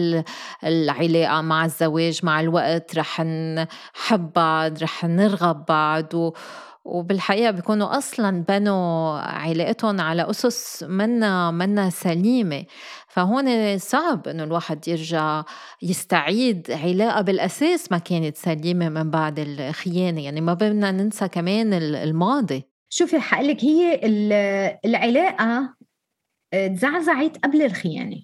[0.64, 6.32] العلاقة مع الزواج مع الوقت رح نحب بعض رح نرغب بعض و
[6.84, 12.64] وبالحقيقة بيكونوا أصلا بنوا علاقتهم على أسس منا منا سليمة.
[13.08, 15.44] فهون صعب إنه الواحد يرجع
[15.82, 20.24] يستعيد علاقة بالأساس ما كانت سليمة من بعد الخيانة.
[20.24, 22.64] يعني ما بدنا ننسى كمان الماضي.
[22.88, 24.00] شوفي حقلك هي
[24.84, 25.74] العلاقة
[26.52, 28.16] آه، تزعزعت قبل الخيانة.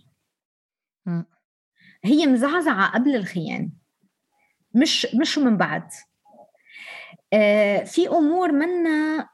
[2.05, 3.71] هي مزعزعة قبل الخيانة
[4.75, 5.89] مش مش من بعد.
[7.85, 9.29] في أمور منا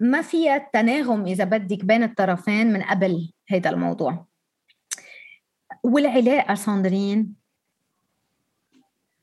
[0.00, 4.26] ما فيها تناغم إذا بدك بين الطرفين من قبل هذا الموضوع.
[5.84, 7.34] والعلاقة ساندرين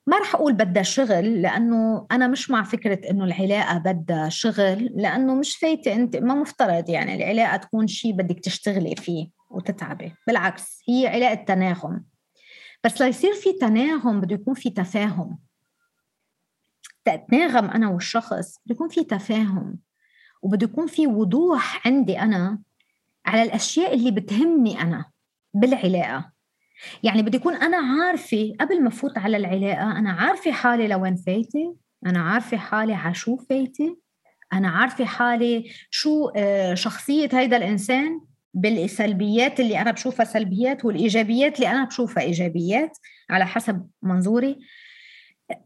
[0.08, 5.36] ما رح أقول بدها شغل لأنه أنا مش مع فكرة إنه العلاقة بدها شغل لأنه
[5.36, 10.14] مش فايتة أنت ما مفترض يعني العلاقة تكون شيء بدك تشتغلي فيه وتتعبي.
[10.28, 12.04] بالعكس هي علاقة تناغم.
[12.84, 15.40] بس ليصير في تناغم بده يكون في تفاهم.
[17.10, 19.80] تتناغم أنا والشخص بده يكون في تفاهم
[20.42, 22.60] وبده يكون في وضوح عندي أنا
[23.26, 25.06] على الأشياء اللي بتهمني أنا
[25.54, 26.32] بالعلاقة.
[27.04, 31.78] يعني بدي يكون أنا عارفة قبل ما فوت على العلاقة أنا عارفة حالي لوين فايته
[32.06, 33.98] أنا عارفة حالي على شو فايته
[34.54, 38.22] أنا عارفة حالي شو آه، شخصية هيدا الإنسان
[38.54, 42.98] بالسلبيات اللي أنا بشوفها سلبيات والإيجابيات اللي أنا بشوفها إيجابيات
[43.30, 44.60] على حسب منظوري.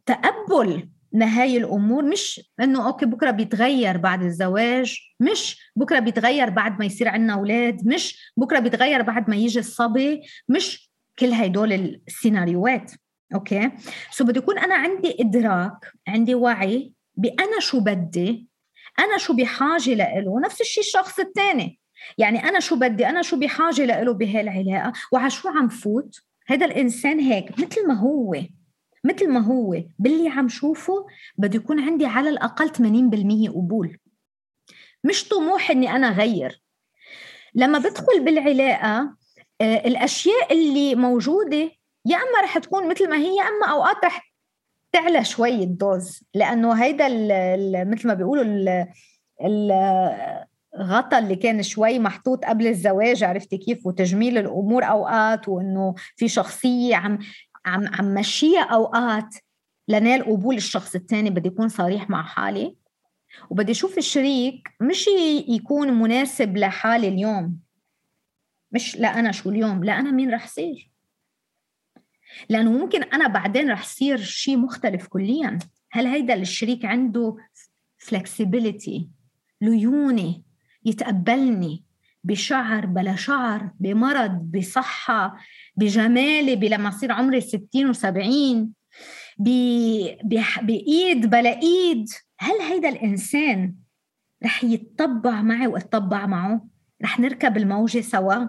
[0.05, 6.85] تقبل هاي الأمور مش إنه okay بكرة بيتغير بعد الزواج مش بكرة بيتغير بعد ما
[6.85, 11.73] يصير عندنا أولاد مش بكرة بيتغير بعد ما يجي الصبي مش كل هدول
[12.07, 12.91] السيناريوهات.
[13.35, 13.71] okay؟
[14.11, 18.47] so بدي يكون أنا عندي إدراك عندي وعي بأنا شو بدي
[18.99, 21.79] أنا شو بحاجة له نفس الشيء الشخص الثاني.
[22.17, 27.19] يعني أنا شو بدي أنا شو بحاجة له بهالعلاقه وعلى شو عم فوت؟ هذا الإنسان
[27.19, 28.35] هيك مثل ما هو.
[29.03, 31.05] مثل ما هو باللي عم شوفه
[31.37, 33.97] بده يكون عندي على الأقل 80% قبول.
[35.03, 36.61] مش طموح إني أنا غير
[37.55, 39.15] لما بدخل بالعلاقة
[39.61, 41.71] آه، الأشياء اللي موجودة
[42.05, 44.31] يا أما رح تكون مثل ما هي أما أوقات رح
[44.91, 46.23] تعلى شوي الدوز.
[46.33, 47.07] لأنه هيدا
[47.83, 48.45] مثل ما بيقولوا
[50.75, 56.95] الغطا اللي كان شوي محطوط قبل الزواج عرفتي كيف؟ وتجميل الأمور أوقات وإنه في شخصية
[56.95, 57.19] عم
[57.65, 59.35] عم عم مشيها أوقات
[59.87, 62.75] لنال قبول الشخص الثاني بدي اكون صريح مع حالي
[63.49, 65.07] وبدي أشوف الشريك مش
[65.47, 67.59] يكون مناسب لحالي اليوم.
[68.71, 70.91] مش لا أنا شو اليوم لا أنا مين رح صير.
[72.49, 75.59] لأنه ممكن أنا بعدين رح صير شيء مختلف كليا.
[75.91, 77.37] هل هيدا الشريك عنده
[77.97, 79.09] فلكسبيليتي
[79.61, 80.43] ليوني
[80.85, 81.83] يتقبلني
[82.23, 85.37] بشعر بلا شعر بمرض بصحة
[85.75, 88.67] بجمالي لما أصير عمري 60 و70
[90.63, 92.09] بإيد بلا إيد
[92.39, 93.75] هل هيدا الإنسان
[94.45, 96.67] رح يتطبع معي وأتطبع معه؟
[97.03, 98.47] رح نركب الموجة سوا؟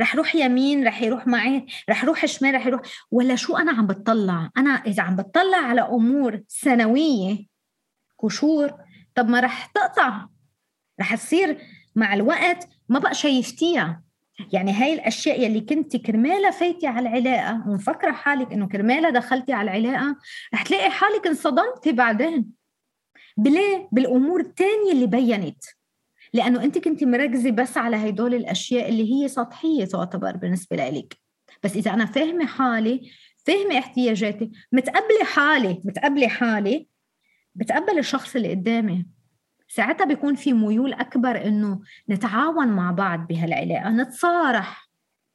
[0.00, 3.86] رح روح يمين رح يروح معي؟ رح روح شمال رح يروح ولا شو أنا عم
[3.86, 7.46] بتطلع؟ أنا إذا عم بتطلع على أمور سنوية
[8.22, 8.72] كشور
[9.14, 10.26] طب ما رح تقطع.
[11.00, 11.58] رح تصير
[11.96, 14.02] مع الوقت ما بقى شايفتيها.
[14.52, 19.70] يعني هاي الأشياء يلي كنت كرمالها فايتي على العلاقة ومفكرة حالك إنه كرمالها دخلتي على
[19.70, 20.16] العلاقة
[20.54, 22.50] رح تلاقي حالك انصدمتي بعدين.
[23.36, 25.64] بليه بالأمور الثانية اللي بينت.
[26.34, 31.16] لأنه أنت كنت مركزة بس على هدول الأشياء اللي هي سطحية تعتبر بالنسبة لك
[31.62, 33.10] بس إذا أنا فاهمة حالي
[33.46, 36.88] فاهمة احتياجاتي متقبلة حالي متقبلة حالي
[37.54, 39.06] بتقبل الشخص اللي قدامي.
[39.74, 44.90] ساعتها بيكون في ميول أكبر إنه نتعاون مع بعض بهالعلاقة نتصارح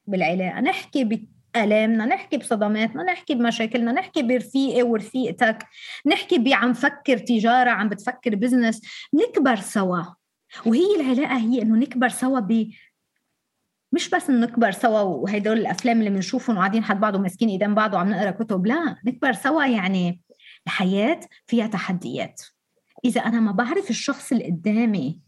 [0.06, 1.04] بالعلاقة نحكي
[1.54, 5.66] بآلامنا نحكي بصدماتنا نحكي بمشاكلنا نحكي برفيقي ورفيقتك
[6.06, 8.82] نحكي بعم فكر تجارة عم بتفكر بزنس
[9.14, 10.02] نكبر سوا.
[10.66, 12.70] وهي العلاقة هي إنه نكبر سوا ب
[13.92, 18.10] مش بس نكبر سوا وهدول الأفلام اللي بنشوفهم وقاعدين حد بعض وماسكين إيدين بعض وعم
[18.10, 20.22] نقرأ كتب لا نكبر سوا يعني
[20.66, 22.42] الحياة فيها تحديات.
[23.04, 25.20] إذا أنا ما بعرف الشخص اللي قدامي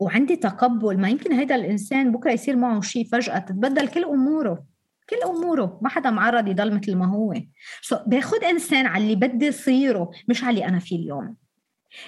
[0.00, 4.64] وعندي تقبل ما يمكن هيدا الإنسان بكرة يصير معه شيء فجأة تتبدل كل أموره
[5.10, 7.34] كل أموره ما حدا معرض يضل مثل ما هو.
[7.82, 11.36] سو باخذ إنسان على اللي بدي صيره مش على اللي أنا فيه اليوم.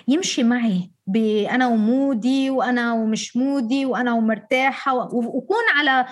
[0.08, 6.06] يمشي معي بانا ومودي وأنا ومش مودي وأنا ومرتاحة وكون على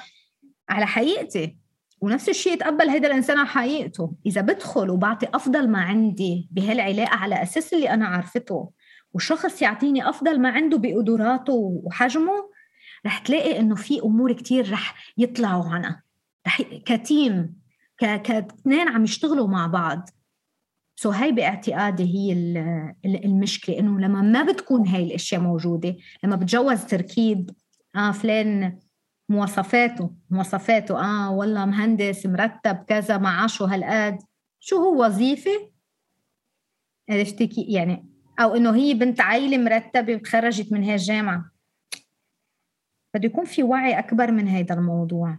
[0.69, 1.57] على حقيقتي.
[2.01, 4.13] ونفس الشيء يتقبل هذا الإنسان على حقيقته.
[4.27, 8.71] إذا بدخل وبعطي أفضل ما عندي بهالعلاقة على أساس اللي أنا عرفته
[9.13, 12.51] والشخص يعطيني أفضل ما عنده بقدراته وحجمه
[13.07, 16.03] رح تلاقي إنه في أمور كتير رح يطلعوا عنها.
[16.47, 17.61] رح كتيم
[17.99, 20.09] كاثنين عم يشتغلوا مع بعض.
[20.97, 22.33] سو هاي باعتقادي هي
[23.05, 27.51] المشكلة إنه لما ما بتكون هاي الأشياء موجودة لما بتجوز تركيب
[27.97, 28.79] آه فلان
[29.29, 34.19] مواصفاته مواصفاته آه والله مهندس مرتب كذا معاشه هالقد.
[34.61, 35.71] شو هو وظيفة؟
[37.11, 38.10] عرفتي يعني
[38.41, 41.51] أو إنه هي بنت عائله مرتبة وتخرجت من هاي الجامعة
[43.15, 45.39] بده يكون في وعي أكبر من هذا الموضوع.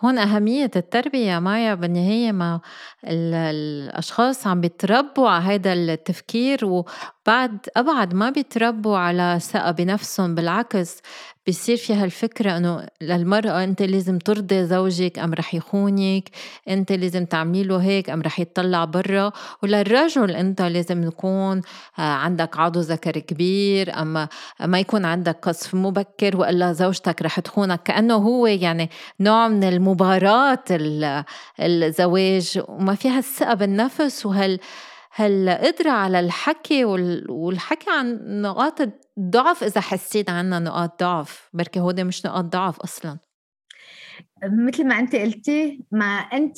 [0.00, 2.60] هون أهمية التربية مايا بالنهاية ما
[3.04, 11.02] الأشخاص عم بيتربوا على هذا التفكير وبعد أبعد ما بيتربوا على ثقة بنفسهم بالعكس
[11.48, 16.28] بصير في هالفكرة إنه للمرأة أنت لازم ترضي زوجك أم رح يخونك
[16.68, 19.32] أنت لازم تعملي له هيك أم رح يطلع برا
[19.62, 21.62] وللرجل أنت لازم يكون
[21.98, 24.28] آه، عندك عضو ذكر كبير أما
[24.60, 27.82] ما يكون عندك قصف مبكر وإلا زوجتك رح تخونك.
[27.82, 28.90] كأنه هو يعني
[29.20, 30.64] نوع من المباراة
[31.60, 34.58] الزواج وما فيها الثقة بالنفس وهال
[35.16, 36.84] هالقدرة على الحكي
[37.28, 38.80] والحكي عن نقاط
[39.18, 43.18] الضعف إذا حسيت عنا نقاط ضعف؟ بركي هودي مش نقاط ضعف أصلا.
[44.44, 46.56] مثل ما أنت قلتي ما أنت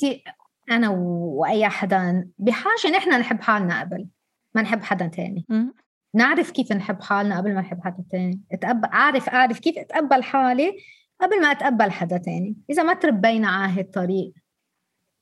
[0.71, 4.07] أنا وأي حدا بحاجة نحن نحب حالنا قبل
[4.55, 5.45] ما نحب حدا تاني.
[5.49, 5.65] م?
[6.15, 8.41] نعرف كيف نحب حالنا قبل ما نحب حدا تاني.
[8.93, 10.77] أعرف أعرف كيف أتقبل حالي
[11.21, 12.57] قبل ما أتقبل حدا تاني.
[12.69, 14.33] إذا ما تربينا على هالطريق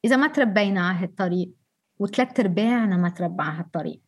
[0.05, 1.64] إذا ما تربينا على هالطريق.
[1.99, 4.01] وثلاث ارباعنا ما تربى على هالطريق.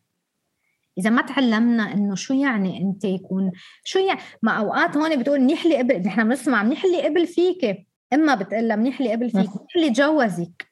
[0.98, 3.52] إذا ما تعلمنا إنه شو يعني أنت يكون
[3.84, 7.88] شو يعني ما أوقات هون بتقول منيح لي قبل نحن بنسمع منيح لي قبل فيك.
[8.14, 10.72] إما بتقول لها منيح لي قبل فيك منيح لي جوزك.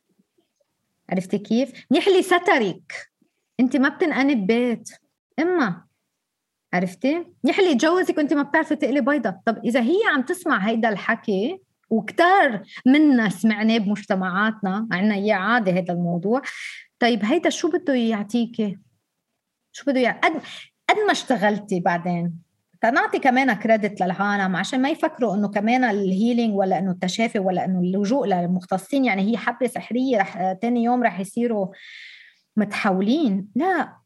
[1.10, 3.12] عرفتي كيف؟ منيح لي سترك.
[3.60, 4.90] أنت ما بتنقني ببيت.
[5.40, 5.86] إما.
[6.74, 9.36] عرفتي؟ منيح لي جوزك وأنت ما بتعرفي تقلي بيضة.
[9.46, 11.60] طب إذا هي عم تسمع هيدا الحكي
[11.90, 16.42] وكتار منا سمعناه بمجتمعاتنا عنا إياه عادي هذا الموضوع
[17.00, 18.78] طيب هيدا شو بده يعطيكي
[19.72, 20.42] شو بده يعطيكي قد
[20.90, 22.46] قد ما اشتغلتي بعدين؟
[22.82, 27.66] تنعطي كمان credit للعالم عشان ما يفكروا إنه كمان ال healing ولا إنه التشافي ولا
[27.66, 31.68] إنه اللجوء للمختصين يعني هي حبة سحرية رح تاني يوم رح يصيروا
[32.58, 33.48] متحولين.
[33.56, 33.98] لا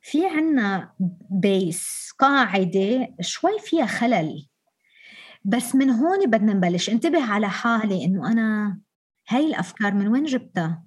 [0.00, 0.92] في عنا
[1.30, 4.46] base قاعدة شوي فيها خلل.
[5.44, 6.90] بس من هون بدنا نبلش.
[6.90, 8.78] انتبه على حالي إنه أنا
[9.28, 10.85] هاي الأفكار من وين جبتها؟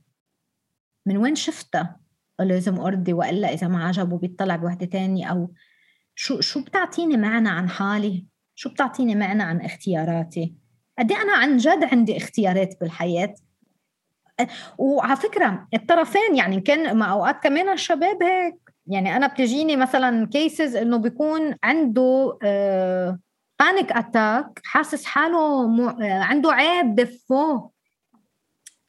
[1.09, 1.99] من وين شفتها
[2.39, 5.51] لازم أرضي وإلا إذا ما عجبه بيطلع بوحدة تانية؟ أو
[6.15, 10.55] شو شو بتعطيني معنى عن حالي؟ شو بتعطيني معنى عن اختياراتي؟
[10.99, 13.35] قد إيه أنا عن جد عندي اختيارات بالحياة؟
[14.77, 18.55] وعلى فكرة الطرفين يعني كان مع أوقات كمان الشباب هيك.
[18.87, 23.19] يعني أنا بتجيني مثلا كيسز إنه بيكون عنده آه
[23.59, 27.69] بانيك اتاك حاسس حاله مو عنده عيب دفو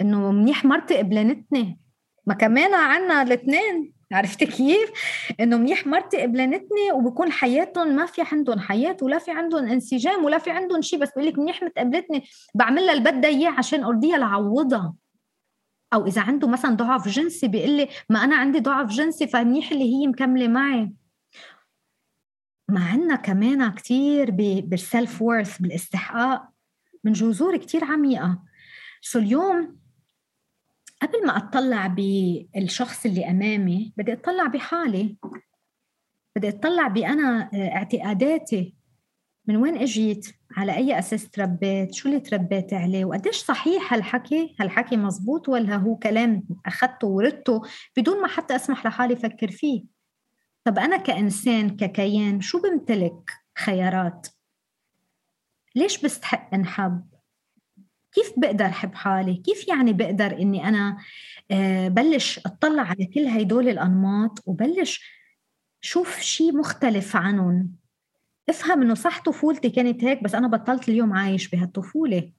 [0.00, 1.79] إنه منيح مرتي قبلنتني
[2.26, 3.92] ما كمان عنا الاثنين.
[4.12, 4.90] عرفتي كيف؟
[5.40, 10.38] إنه منيح مرتي قبلنتني وبكون حياتهم ما في عندهم حياة ولا في عندهم انسجام ولا
[10.38, 14.18] في عندهم شيء بس بقول لك منيح متقبلتني بعمل لها اللي بدها إياه عشان أرضيها
[14.18, 14.94] لعوضها.
[15.94, 19.84] أو إذا عنده مثلا ضعف جنسي بيقول لي ما أنا عندي ضعف جنسي فمنيح اللي
[19.84, 20.92] هي مكملة معي.
[22.68, 26.48] ما عندنا كمان كثير بال self-worth بالاستحقاق.
[27.04, 28.38] من جذور كثير عميقة.
[29.00, 29.79] so اليوم
[31.02, 35.16] قبل ما أطلع بالشخص اللي أمامي بدي أطلع بحالي.
[36.36, 38.74] بدي أطلع بأنا آه، اعتقاداتي.
[39.46, 40.26] من وين إجيت؟
[40.56, 45.96] على أي أساس تربيت؟ شو اللي تربيت عليه؟ وقديش صحيح هالحكي؟ هالحكي مزبوط ولا هو
[45.96, 47.62] كلام اخذته وردته
[47.96, 49.84] بدون ما حتى أسمح لحالي أفكر فيه؟
[50.64, 54.26] طب أنا كإنسان ككيان شو بمتلك خيارات؟
[55.74, 57.09] ليش بستحق أنحب؟
[58.12, 60.98] كيف بقدر حب حالي؟ كيف يعني بقدر إني أنا
[61.50, 65.04] آه، بلش أطلع على كل هيدول الأنماط وبلش
[65.80, 67.72] شوف شيء مختلف عنهم؟
[68.48, 72.32] افهم إنه صح طفولتي كانت هيك بس أنا بطلت اليوم عايش بهالطفولة.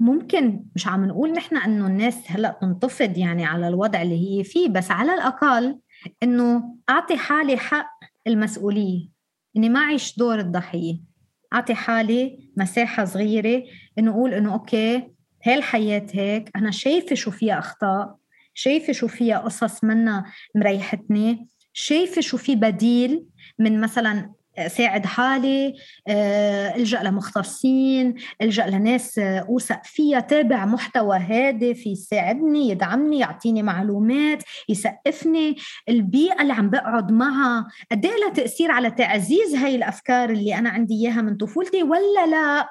[0.00, 4.68] ممكن مش عم نقول نحن إنه الناس هلأ تنتفض يعني على الوضع اللي هي فيه
[4.68, 5.80] بس على الأقل
[6.22, 7.90] إنه أعطي حالي حق
[8.26, 9.08] المسؤولية
[9.56, 11.09] إني ما اعيش دور الضحية.
[11.52, 13.62] أعطي حالي مساحة صغيرة
[13.98, 15.08] إنه أقول إنه أوكي
[15.46, 18.16] هاي الحياة هيك أنا شايفة شو فيها أخطاء
[18.54, 20.24] شايفة شو فيها قصص منا
[20.54, 23.26] مريحتني شايفة شو في بديل
[23.58, 24.32] من مثلا
[24.66, 25.74] ساعد حالي
[26.08, 35.56] آه، إلجأ لمختصين إلجأ لناس أوثق فيها تابع محتوى هادف يساعدني يدعمني يعطيني معلومات يسقفني.
[35.88, 40.70] البيئة اللي عم بقعد معها قد إيه لها تأثير على تعزيز هاي الأفكار اللي أنا
[40.70, 42.68] عندي إياها من طفولتي؟ ولا لا؟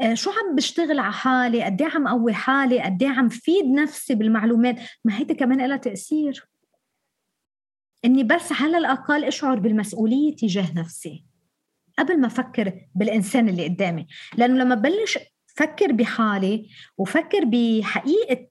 [0.00, 4.76] آه، شو عم بشتغل على حالي؟ قد عم قوي حالي؟ قد عم فيد نفسي بالمعلومات؟
[5.04, 6.51] ما هيدي كمان لها تأثير.
[8.04, 11.24] إني بس على الأقل أشعر بالمسؤولية تجاه نفسي
[11.98, 14.06] قبل ما أفكر بالإنسان اللي قدامي.
[14.36, 18.48] لأنه لما ببلش فكر بحالي وفكر بحقيقة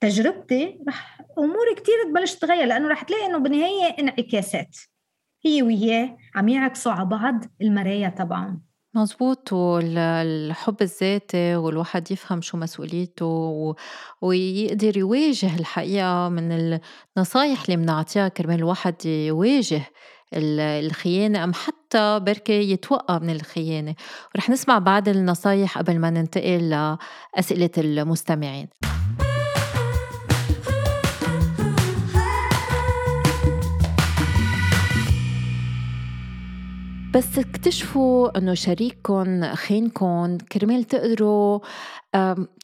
[0.00, 4.76] تجربتي رح أموري كثير تبلش تتغير لأنه رح تلاقي إنه بالنهاية انعكاسات.
[5.44, 8.67] هي وياه عم يعكسوا على بعض المرايا تبعهم.
[8.94, 13.74] مظبوط والحب الذاتي والواحد يفهم شو مسؤوليته و...
[14.22, 16.78] ويقدر يواجه الحقيقة من
[17.16, 19.82] النصايح اللي بنعطيها كرمال الواحد يواجه
[20.34, 23.94] الخيانة أم حتى بركي يتوقع من الخيانة.
[24.34, 28.68] ورح نسمع بعض النصايح قبل ما ننتقل لأسئلة المستمعين.
[37.14, 41.60] بس تكتشفوا إنه شريككم خينكم كرمال تقدروا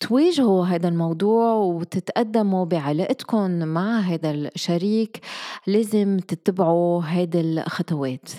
[0.01, 5.20] تواجهوا هذا الموضوع وتتقدموا بعلاقتكم مع هذا الشريك
[5.66, 8.30] لازم تتبعوا هذه الخطوات.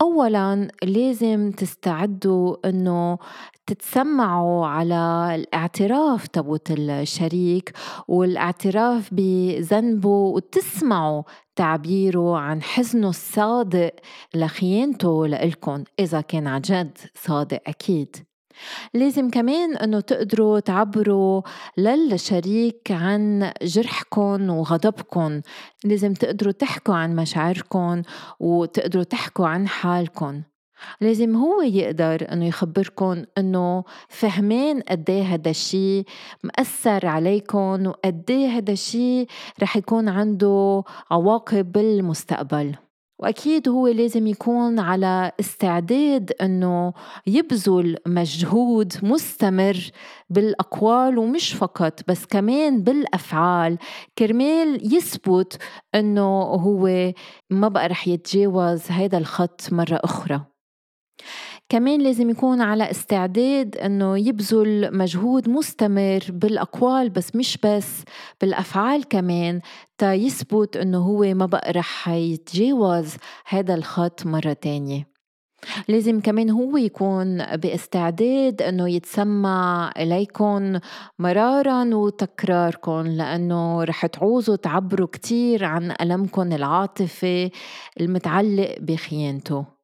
[0.00, 3.18] اولا لازم تستعدوا إنه
[3.66, 7.72] تتسمعوا على الاعتراف تبوت الشريك
[8.08, 11.22] والاعتراف بذنبه وتسمعوا
[11.56, 13.92] تعبيره عن حزنه الصادق
[14.34, 18.29] لخيانته لإلكن إذا كان عن جد صادق أكيد.
[18.94, 21.42] لازم كمان إنه تقدروا تعبروا
[21.78, 25.40] للشريك عن جرحكم وغضبكم
[25.84, 28.02] لازم تقدروا تحكوا عن مشاعركم
[28.40, 30.42] وتقدروا تحكوا عن حالكم
[31.00, 36.04] لازم هو يقدر إنه يخبركم إنه فهمان قد إيه هذا الشيء
[36.44, 39.26] مأثر عليكم وقد إيه هذا الشيء
[39.62, 42.74] رح يكون عنده عواقب بالمستقبل.
[43.22, 46.92] وأكيد هو لازم يكون على استعداد إنه
[47.26, 49.90] يبذل مجهود مستمر
[50.30, 53.78] بالأقوال ومش فقط بس كمان بالأفعال.
[54.18, 55.58] كرمال يثبت
[55.94, 57.12] إنه هو
[57.50, 60.40] ما بقى رح يتجاوز هذا الخط مرة أخرى.
[61.70, 68.02] كمان لازم يكون على استعداد إنه يبذل مجهود مستمر بالأقوال بس مش بس
[68.40, 69.60] بالأفعال كمان
[69.98, 73.14] تا يثبت إنه هو ما بقى رح يتجاوز
[73.46, 75.06] هذا الخط مرة تانية.
[75.88, 80.78] لازم كمان هو يكون باستعداد إنه يتسمع اليكم
[81.18, 87.50] مرارا وتكراركم لأنه رح تعوزوا تعبروا كتير عن المكم العاطفي
[88.00, 89.79] المتعلق بخيانته.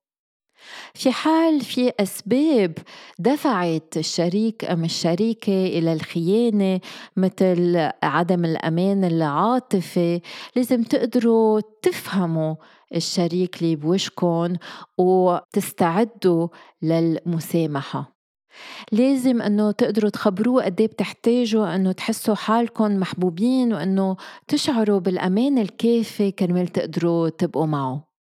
[0.94, 2.78] في حال في أسباب
[3.18, 6.80] دفعت الشريك أم الشريكة إلى الخيانة
[7.16, 10.20] مثل عدم الأمان العاطفي
[10.56, 12.54] لازم تقدروا تفهموا
[12.94, 14.56] الشريك اللي بوجهكم
[14.98, 16.48] وتستعدوا
[16.82, 18.16] للمسامحة.
[18.92, 24.16] لازم إنه تقدروا تخبروه قد إيه بتحتاجوا إنه تحسوا حالكم محبوبين وإنه
[24.48, 28.15] تشعروا بالأمان الكافي كرمال تقدروا تبقوا معه.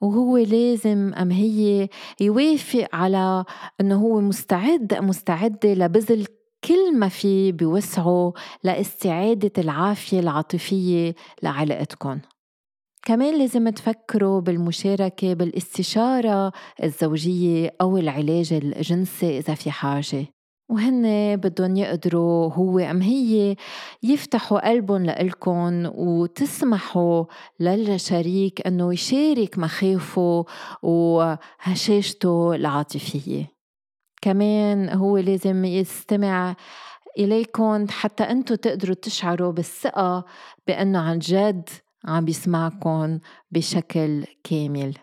[0.00, 1.88] وهو لازم أم هي
[2.20, 3.44] يوافق على
[3.80, 6.26] أنه هو مستعد مستعدة لبذل
[6.64, 8.32] كل ما في بوسعه
[8.64, 12.20] لاستعادة العافية العاطفية لعلاقتكم.
[13.02, 16.52] كمان لازم تفكروا بالمشاركة بالاستشارة
[16.82, 20.33] الزوجية أو العلاج الجنسي إذا في حاجة.
[20.68, 23.56] وهن بدهم يقدروا هو أم هي
[24.02, 27.24] يفتحوا قلبهم لإلكن وتسمحوا
[27.60, 30.44] للشريك إنه يشارك مخاوفه
[30.82, 33.54] وهشاشته العاطفية.
[34.22, 36.56] كمان هو لازم يستمع
[37.18, 40.24] إليكم حتى أنتوا تقدروا تشعروا بالثقة
[40.66, 41.68] بأنه عن جد
[42.04, 43.18] عم بيسمعكم
[43.50, 44.94] بشكل كامل.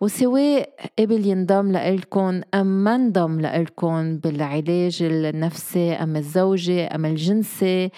[0.00, 7.90] وسواء قبل ينضم لإلكن أم ما انضم لإلكن بالعلاج النفسي أم الزوجي أم الجنسي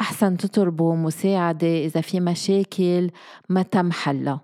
[0.00, 3.10] أحسن تطلبوا مساعدة إذا في مشاكل
[3.48, 4.40] ما تم حلها.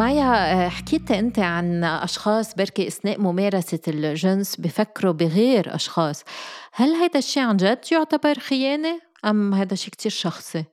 [0.00, 6.24] مايا حكيت أنت عن أشخاص بركي إثناء ممارسة الجنس بفكروا بغير أشخاص.
[6.72, 10.64] هل هذا الشيء عن جد يعتبر خيانة أم هذا شيء كتير شخصي؟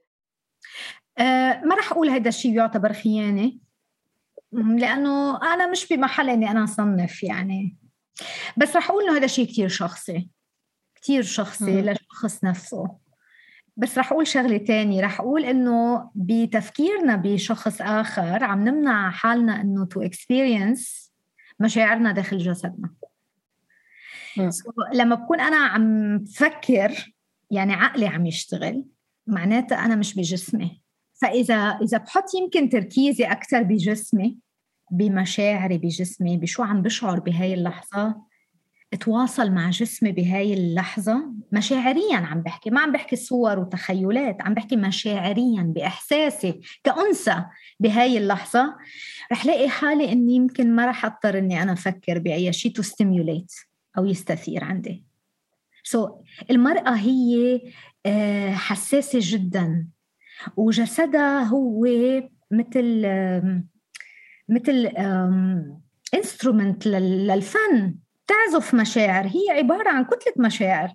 [1.17, 3.51] أه ما رح أقول هذا الشيء يعتبر خيانة
[4.51, 7.77] لأنه أنا مش بمحل إني أنا أصنف يعني.
[8.57, 10.29] بس رح أقول إنه هذا شيء كتير شخصي
[10.95, 13.06] كتير شخصي للشخص نفسه.
[13.77, 15.01] بس رح أقول شغلة تانية.
[15.01, 21.11] رح أقول إنه بتفكيرنا بشخص آخر عم نمنع حالنا إنه to experience
[21.59, 22.89] مشاعرنا داخل جسدنا.
[24.39, 27.15] so, لما بكون أنا عم فكر
[27.51, 28.85] يعني عقلي عم يشتغل
[29.27, 30.81] معناتها أنا مش بجسمي.
[31.21, 34.37] فإذا إذا بحط يمكن تركيزي أكثر بجسمي
[34.91, 38.26] بمشاعري بجسمي بشو عم بشعر بهاي اللحظة
[38.93, 44.75] اتواصل مع جسمي بهاي اللحظة مشاعريا عم بحكي ما عم بحكي صور وتخيلات عم بحكي
[44.75, 47.45] مشاعريا بإحساسي كأنثى
[47.79, 48.75] بهاي اللحظة.
[49.31, 52.83] رح لاقي حالي إني يمكن ما رح أضطر إني أنا أفكر بأي شيء to
[53.97, 55.03] أو يستثير عندي.
[55.83, 56.11] so,
[56.51, 57.61] المرأة هي
[58.05, 59.87] آه، حساسة جدا
[60.57, 61.85] وجسدها هو
[62.51, 63.07] مثل
[64.49, 64.91] مثل
[66.13, 67.95] instrument للفن.
[68.27, 70.93] تعزف مشاعر هي عبارة عن كتلة مشاعر.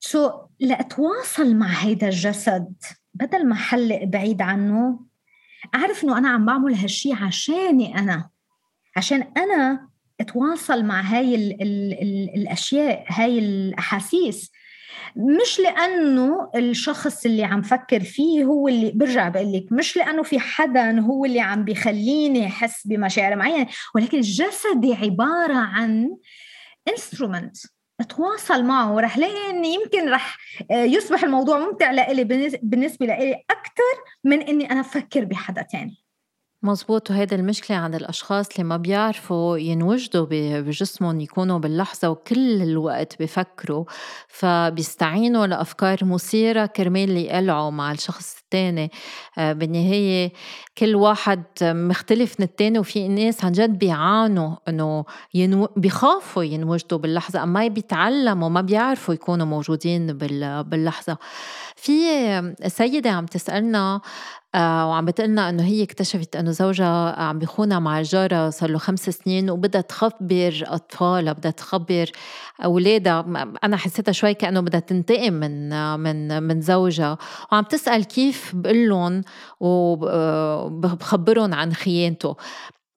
[0.00, 2.74] so لأتواصل مع هيدا الجسد
[3.14, 5.06] بدل ما حلق بعيد عنه
[5.74, 8.30] أعرف إنه أنا عم بعمل هالشي عشاني أنا.
[8.96, 9.88] عشان أنا
[10.20, 14.50] أتواصل مع هاي ال ال ال الأشياء هاي الأحاسيس.
[15.16, 20.38] مش لأنه الشخص اللي عم فكر فيه هو اللي برجع بقول لك مش لأنه في
[20.38, 26.16] حدا هو اللي عم بيخليني أحس بمشاعر معينة ولكن جسدي عبارة عن
[26.88, 27.56] انسترومنت
[28.00, 30.38] أتواصل معه ورح لاقي اني يمكن رح
[30.70, 32.24] آه، يصبح الموضوع ممتع لإلي
[32.62, 36.05] بالنسبة لإلي أكثر من إني أنا أفكر بحدا تاني.
[36.62, 43.84] مزبوط وهيدي المشكلة عند الأشخاص اللي ما بيعرفوا ينوجدوا بجسمهم يكونوا باللحظة وكل الوقت بفكروا
[44.28, 48.36] فبيستعينوا لأفكار مثيرة كرمال يقلعوا مع الشخص
[49.38, 50.32] آه، بالنهاية
[50.78, 55.04] كل واحد مختلف من التاني وفي ناس عن جد بيعانوا إنه
[55.34, 55.68] ينو...
[55.76, 60.64] بيخافوا ينوجدوا باللحظة أما بيتعلموا ما بيعرفوا يكونوا موجودين بال...
[60.64, 61.18] باللحظة.
[61.76, 61.92] في
[62.66, 64.00] سيدة عم تسألنا
[64.56, 69.10] آه، وعم بتقلنا إنه هي اكتشفت إنه زوجها عم بيخونها مع جارة صار له خمس
[69.10, 72.10] سنين وبدها تخبر أطفالها بدها تخبر
[72.64, 73.24] أولادها.
[73.64, 77.18] أنا حسيتها شوي كأنه بدها تنتقم من من من زوجها.
[77.52, 79.22] وعم تسأل كيف بقول لهم
[79.60, 82.36] وبخبرهم عن خيانته.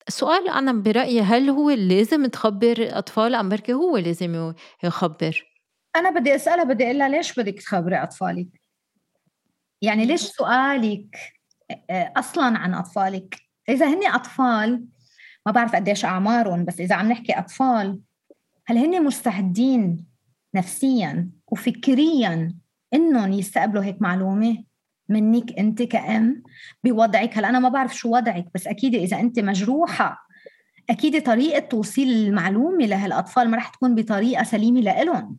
[0.07, 5.45] السؤال أنا برأيي هل هو لازم تخبر أطفال ام بركي هو لازم يخبر.
[5.95, 8.47] أنا بدي أسألها بدي أقول لها ليش بدك تخبري أطفالك؟
[9.81, 11.15] يعني ليش سؤالك
[11.89, 13.35] آه، أصلا عن أطفالك؟
[13.69, 14.85] إذا هن أطفال
[15.45, 17.99] ما بعرف قديش اعمارهم بس إذا عم نحكي أطفال
[18.67, 20.05] هل هن مستعدين
[20.55, 22.55] نفسيا وفكريا
[22.93, 24.63] انهم يستقبلوا هيك معلومة؟
[25.09, 26.43] منك انت كأم
[26.83, 27.37] بوضعك.
[27.37, 30.27] هلا أنا ما بعرف شو وضعك بس أكيد إذا أنت مجروحة
[30.89, 35.37] أكيد طريقة توصيل المعلومة لهالأطفال ما رح تكون بطريقة سليمة لإلهم.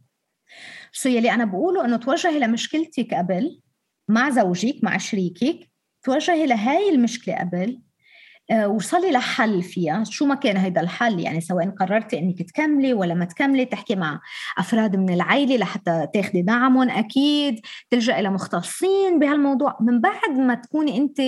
[0.93, 3.61] سو يلي أنا بقوله إنه توجهي لمشكلتك قبل
[4.09, 5.71] مع زوجك مع شريكك
[6.03, 7.81] توجهي لهاي المشكلة قبل
[8.67, 10.05] وصلي لحل فيها.
[10.05, 14.21] شو ما كان هيدا الحل؟ يعني سواء قررتي إنك تكملي ولا ما تكملي تحكي مع
[14.59, 16.91] أفراد من العائله لحتى تاخذي دعمهم.
[16.91, 19.77] أكيد تلجئي لمختصين بهالموضوع.
[19.81, 21.21] من بعد ما تكوني أنت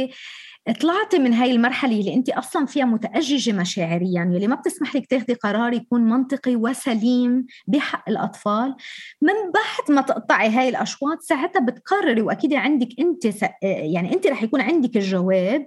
[0.81, 5.35] طلعتي من هاي المرحلة اللي أنت أصلا فيها متأججة مشاعريا اللي ما بتسمح لك تاخذي
[5.35, 8.75] قرار يكون منطقي وسليم بحق الأطفال.
[9.23, 13.25] من بعد ما تقطعي هاي الأشواط ساعتها بتقرري وأكيد عندك أنت
[13.63, 15.67] يعني أنت رح يكون عندك الجواب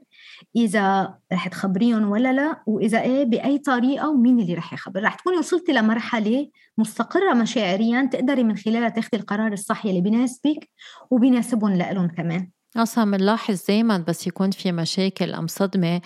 [0.55, 5.37] إذا رح تخبريهم ولا لا وإذا إيه بأي طريقة ومين اللي رح يخبر؟ رح تكوني
[5.37, 10.69] وصلتي لمرحلة مستقرة مشاعريا تقدري من خلالها تاخذي القرار الصح اللي بيناسبك
[11.11, 12.54] وبيناسبهم لهم كمان.
[12.77, 16.01] أصلا بنلاحظ دايما بس يكون في مشاكل أم صدمة.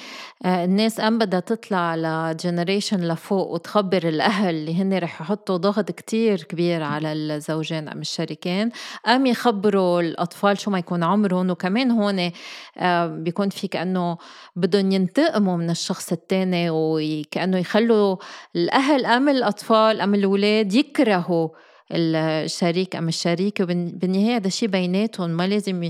[0.46, 6.44] آه، الناس أم بدها تطلع لجنريشن لفوق وتخبر الأهل اللي هن رح يحطوا ضغط كتير
[6.44, 8.70] كبير على الزوجين أم الشريكين.
[9.08, 12.32] أم يخبروا الأطفال شو ما يكون عمرهم وكمان هون
[12.78, 14.18] آه، بيكون في كأنه
[14.56, 18.18] بدهم ينتقموا من الشخص التاني وكأنه يخلوا
[18.56, 21.50] الأهل أم الأطفال أم الأولاد يكرهوا
[21.92, 23.66] الشريك أم الشريكة.
[23.66, 25.90] بالنهاية هذا شيء بيناتهم ما لازم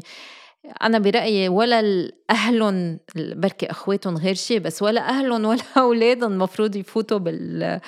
[0.81, 7.17] أنا برأيي ولا أهلهم بركي أخواتهم غير شيء بس ولا أهلهم ولا أولادهم المفروض يفوتوا
[7.17, 7.79] بال...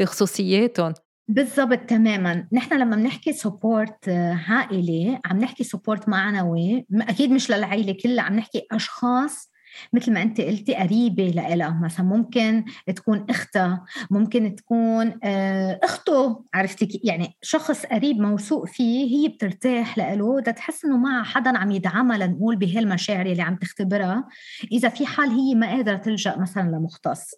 [0.00, 0.94] بخصوصياتهم.
[1.28, 2.48] بالضبط تماما.
[2.52, 4.08] نحن لما بنحكي support
[4.48, 9.50] عائلي عم نحكي support معنوي أكيد مش للعائله كلها عم نحكي أشخاص
[9.92, 11.80] مثل ما انت قلتي قريبة لإلها.
[11.82, 12.64] مثلا ممكن
[12.96, 16.44] تكون أختها ممكن تكون آه، أخته.
[16.54, 22.18] عرفتي يعني شخص قريب موثوق فيه هي بترتاح له تحس إنه مع حدا عم يدعمها
[22.18, 24.28] لنقول بهالمشاعر اللي عم تختبرها.
[24.72, 27.30] إذا في حال هي ما قادرة تلجأ مثلا لمختص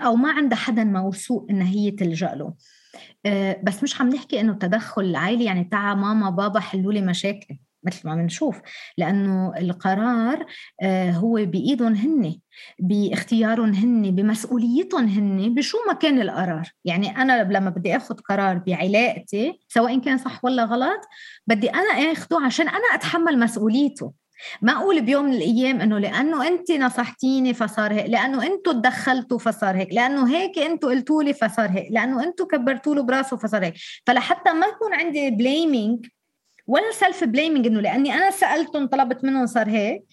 [0.00, 2.54] أو ما عندها حدا موثوق إنها هي تلجأ له.
[3.26, 7.60] آه، بس مش عم نحكي إنه التدخل العائلي يعني تعا ماما بابا حلوا لي مشاكلي
[7.84, 8.60] مثل ما بنشوف
[8.98, 10.46] لأنه القرار
[10.82, 12.36] آه، هو بإيدهم هن
[12.78, 16.70] باختيارهم هن بمسؤوليتهم هن بشو ما كان القرار.
[16.84, 21.00] يعني أنا لما بدي اخذ قرار بعلاقتي سواء كان صح ولا غلط
[21.46, 24.12] بدي أنا اخذه عشان أنا أتحمل مسؤوليته.
[24.62, 29.76] ما أقول بيوم من الأيام إنه لأنه انت نصحتيني فصار هيك لأنه أنتم تدخلتوا فصار
[29.76, 33.74] هيك لأنه هيك أنتم قلتوا لي فصار هيك لأنه أنتم كبرتوا له براسه فصار هيك.
[34.06, 36.06] فلحتى ما يكون عندي بليمينج
[36.72, 40.04] ولا self-blaming إنه لأني أنا سألتهم طلبت منهم صار هيك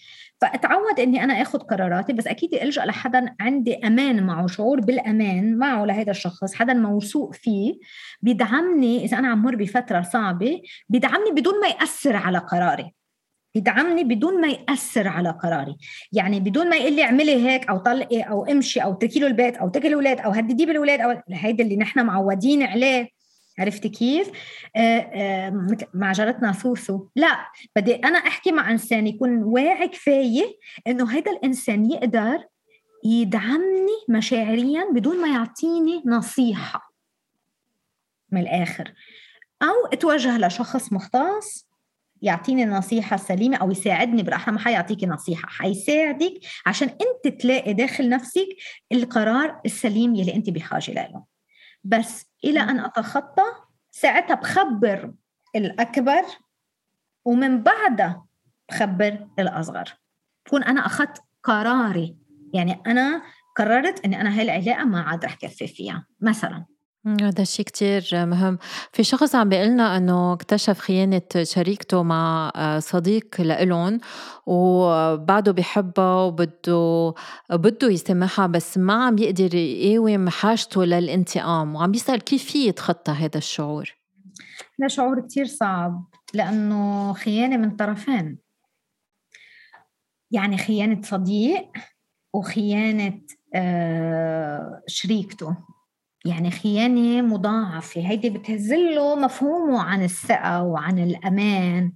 [0.42, 5.86] فأتعود إني أنا آخذ قراراتي بس أكيد ألجأ لحدا عندي أمان معه شعور بالأمان معه
[5.86, 7.74] لهذا الشخص حدا موثوق فيه
[8.22, 12.94] بيدعمني إذا أنا عم مر بفترة صعبة بيدعمني بدون ما يأثر على قراري
[13.56, 15.78] بيدعمني بدون ما يأثر على قراري
[16.12, 19.58] يعني بدون ما يقول لي اعملي هيك أو طلقي أو امشي أو تركي له البيت
[19.58, 23.19] أو تركي الاولاد أو هدديه بالاولاد أو هيدا اللي نحن معودين عليه.
[23.60, 24.32] عرفت كيف؟
[24.76, 27.38] آه، آه، مع جارتنا سوسو لا
[27.76, 30.58] بدي أنا أحكي مع إنسان يكون واعي كفاية
[30.88, 32.44] إنه هذا الإنسان يقدر
[33.06, 36.94] يدعمني مشاعريا بدون ما يعطيني نصيحة
[38.32, 38.94] من الآخر.
[39.62, 41.70] أو أتوجه لشخص مختص
[42.22, 46.34] يعطيني النصيحة السليمة أو يساعدني بالأحرى ما حيعطيكي نصيحة حيساعدك
[46.66, 48.48] عشان أنت تلاقي داخل نفسك
[48.92, 51.24] القرار السليم يلي أنت بحاجة له.
[51.84, 53.44] بس إلى أن أتخطى
[53.92, 55.14] ساعتها بخبر
[55.56, 56.24] الأكبر
[57.26, 58.26] ومن بعدها
[58.70, 59.98] بخبر الأصغر.
[60.46, 62.18] بكون أنا أخذت قراري.
[62.54, 63.22] يعني أنا
[63.58, 66.66] قررت إني أنا هاي العلاقة ما عاد رح كفي فيها مثلا.
[67.08, 68.58] هذا الشيء كتير مهم.
[68.94, 74.00] في شخص عم بيقلنا إنه اكتشف خيانة شريكته مع آه، صديق لإلهم
[74.46, 77.14] وبعده بحبها وبده
[77.50, 81.76] بده يسامحها بس ما عم يقدر يقاوم حاجته للانتقام.
[81.76, 83.96] وعم بيسأل كيف في يتخطى هذا الشعور؟
[84.80, 88.38] هذا شعور كتير صعب لأنه خيانة من طرفين.
[90.32, 91.72] يعني خيانة صديق
[92.34, 93.22] وخيانة
[93.56, 95.56] آه، شريكته.
[96.26, 101.92] يعني خيانة مضاعفة هيدي بتهزله مفهومه عن الثقة وعن الأمان.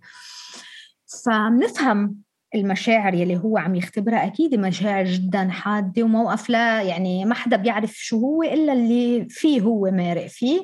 [1.26, 2.24] فبنفهم
[2.56, 7.92] المشاعر يلي هو عم يختبرها أكيد مشاعر جدا حادة وموقف لا يعني ما حدا بيعرف
[7.94, 10.60] شو هو إلا اللي فيه هو مارق فيه.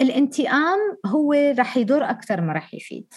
[0.00, 3.14] الانتقام هو رح يضر أكثر ما رح يفيد.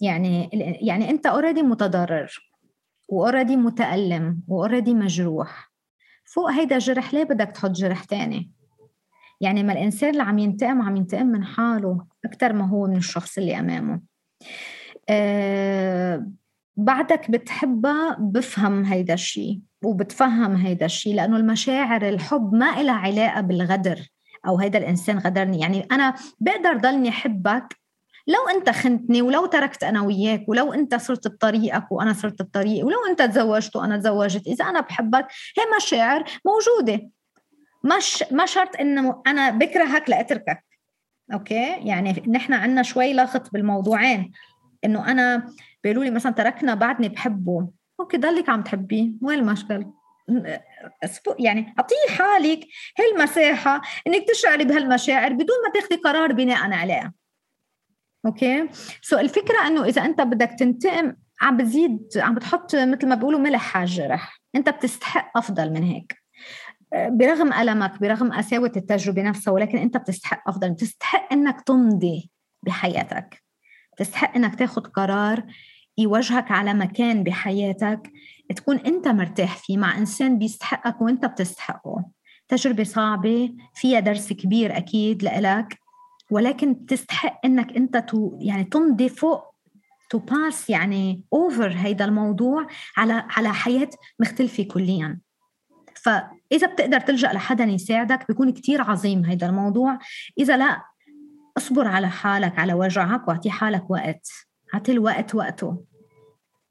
[0.00, 0.50] يعني
[0.82, 2.50] يعني أنت already متضرر
[3.08, 5.71] و already متألم و already مجروح.
[6.34, 8.50] فوق هيدا الجرح ليه بدك تحط جرح تاني؟
[9.40, 13.38] يعني ما الإنسان اللي عم ينتقم عم ينتقم من حاله أكثر ما هو من الشخص
[13.38, 14.00] اللي أمامه.
[15.08, 16.26] أه
[16.76, 24.08] بعدك بتحبها بفهم هيدا الشيء وبتفهم هيدا الشيء لأنه المشاعر الحب ما إلها علاقة بالغدر
[24.46, 25.60] أو هيدا الإنسان غدرني.
[25.60, 27.81] يعني أنا بقدر ضلني أحبك
[28.26, 32.98] لو أنت خنتني ولو تركت أنا وياك ولو أنت صرت بطريقك وأنا صرت بطريقي ولو
[33.10, 35.26] أنت تزوجت وأنا تزوجت إذا أنا بحبك
[35.58, 37.10] هي مشاعر موجودة.
[37.84, 40.64] مش ما شرط إنه أنا بكرهك لأتركك.
[41.32, 44.32] Okay؟ يعني نحن عندنا شوي لغط بالموضوعين.
[44.84, 45.48] إنه أنا
[45.84, 47.68] بيقولوا لي مثلا تركنا بعدني بحبه.
[48.00, 49.12] okay ضلك عم تحبيه.
[49.22, 49.86] وين المشكل
[51.38, 52.60] يعني أعطيه حالك
[52.98, 57.12] هالمساحة إنك تشعري بهالمشاعر بدون ما تاخذي قرار بناء عليها.
[58.26, 58.68] okay؟
[59.02, 63.76] so الفكرة إنه إذا أنت بدك تنتقم عم بتزيد عم بتحط مثل ما بيقولوا ملح
[63.76, 66.22] على الجرح أنت بتستحق أفضل من هيك.
[66.94, 70.70] برغم ألمك برغم قساوة التجربة نفسها ولكن أنت بتستحق أفضل.
[70.70, 72.30] بتستحق أنك تمضي
[72.62, 73.42] بحياتك.
[73.96, 75.44] بتستحق أنك تاخد قرار
[75.98, 78.10] يوجهك على مكان بحياتك
[78.56, 82.04] تكون أنت مرتاح فيه مع إنسان بيستحقك وأنت بتستحقه.
[82.48, 85.81] تجربة صعبة فيها درس كبير أكيد لإلك.
[86.32, 89.54] ولكن تستحق إنك أنت to يعني تمضي فوق
[90.10, 93.88] to pass يعني over هيدا الموضوع على على حياة
[94.20, 95.18] مختلفة كليا.
[95.94, 99.98] فاذا بتقدر تلجأ لحدا يساعدك بيكون كتير عظيم هيدا الموضوع.
[100.38, 100.82] إذا لا
[101.56, 104.28] اصبر على حالك على وجعك واعطي حالك وقت.
[104.74, 105.84] اعطي الوقت وقته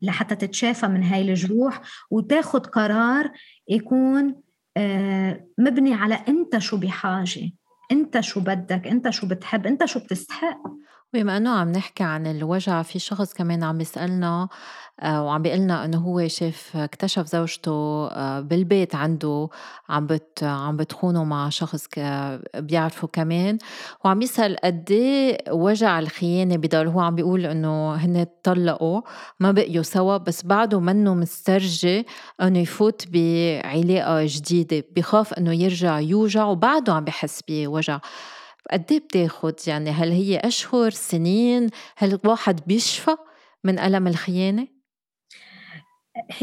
[0.01, 1.81] لحتى تتشافى من هاي الجروح
[2.11, 3.31] وتاخد قرار
[3.67, 4.41] يكون
[4.77, 7.51] آه، مبني على أنت شو بحاجة.
[7.91, 10.57] انت شو بدك انت شو بتحب انت شو بتستحق.
[11.13, 14.49] بما إنه عم نحكي عن الوجع في شخص كمان عم يسألنا
[15.03, 17.71] وعم بيقلنا إنه هو شاف اكتشف زوجته
[18.07, 19.49] آه، بالبيت عنده
[19.89, 21.87] عم بت عم بتخونه مع شخص
[22.55, 23.57] بيعرفه كمان.
[24.05, 29.01] وعم يسأل قد إيه وجع الخيانة بضل هو عم بيقول إنه هن تطلقوا
[29.39, 32.05] ما بقيوا سوا بس بعده منه مسترجي
[32.41, 34.83] إنه يفوت بعلاقة جديدة.
[34.95, 37.99] بخاف إنه يرجع يوجع وبعده عم بحس بوجع.
[38.71, 43.15] قد إيه بتاخد؟ يعني هل هي أشهر؟ سنين؟ هل الواحد بيشفى
[43.63, 44.80] من ألم الخيانة؟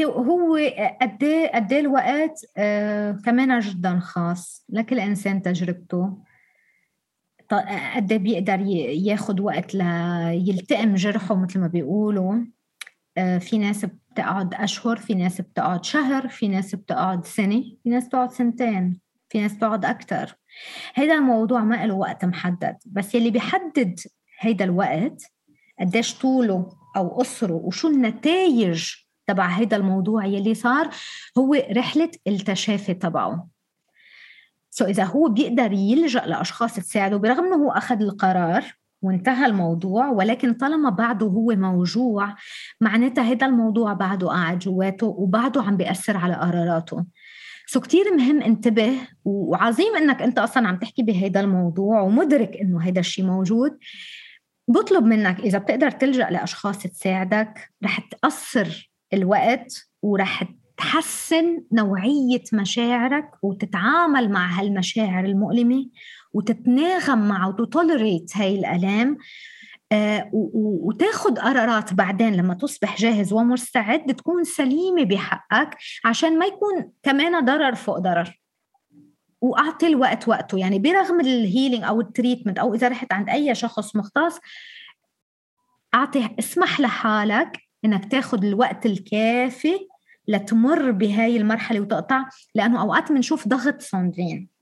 [0.05, 0.57] هو
[1.03, 6.19] قد إيه قد إيه الوقت؟ آه كمان جدا خاص لكل إنسان تجربته.
[7.97, 8.61] قد إيه بيقدر
[9.07, 12.35] ياخذ وقت ليلتئم جرحه مثل ما بيقولوا.
[13.19, 18.07] آه في ناس بتقعد أشهر في ناس بتقعد شهر في ناس بتقعد سنة في ناس
[18.07, 20.35] بتقعد سنتين في ناس بتقعد أكثر
[20.95, 24.01] هذا الموضوع ما له وقت محدد بس يلي بيحدد
[24.39, 25.23] هيدا الوقت
[25.81, 28.95] قديش طوله أو قصره وشو النتائج
[29.29, 30.89] تبع هيدا الموضوع يلي صار
[31.39, 33.49] هو رحلة التشافي تبعه.
[34.71, 38.65] سو إذا هو بيقدر يلجأ لأشخاص تساعده برغم إنه هو أخذ القرار
[39.03, 42.35] وانتهى الموضوع ولكن طالما بعده هو موجوع
[42.81, 47.05] معناتها هذا الموضوع بعده قاعد جواته وبعده عم بيأثر على قراراته.
[47.67, 48.93] سو كتير مهم انتبه
[49.25, 53.79] وعظيم إنك أنت أصلا عم تحكي بهذا الموضوع ومدرك إنه هذا الشيء موجود.
[54.69, 60.45] بطلب منك إذا بتقدر تلجأ لأشخاص تساعدك رح تقصر الوقت ورح
[60.77, 65.87] تحسن نوعية مشاعرك وتتعامل مع هالمشاعر المؤلمة
[66.33, 69.19] وتتناغم معه وتتولريت هاي الآلام
[69.93, 77.45] آه وتاخد قرارات بعدين لما تصبح جاهز ومستعد تكون سليمة بحقك عشان ما يكون كمان
[77.45, 78.41] ضرر فوق ضرر.
[79.41, 83.55] وأعطي الوقت وقته يعني برغم ال healing أو ال treatment أو إذا رحت عند أي
[83.55, 84.39] شخص مختص
[85.95, 89.89] أعطي اسمح لحالك إنك تاخذ الوقت الكافي
[90.29, 92.25] لتمر بهاي المرحلة وتقطع
[92.55, 94.59] لأنه أوقات بنشوف ضغط ساندرين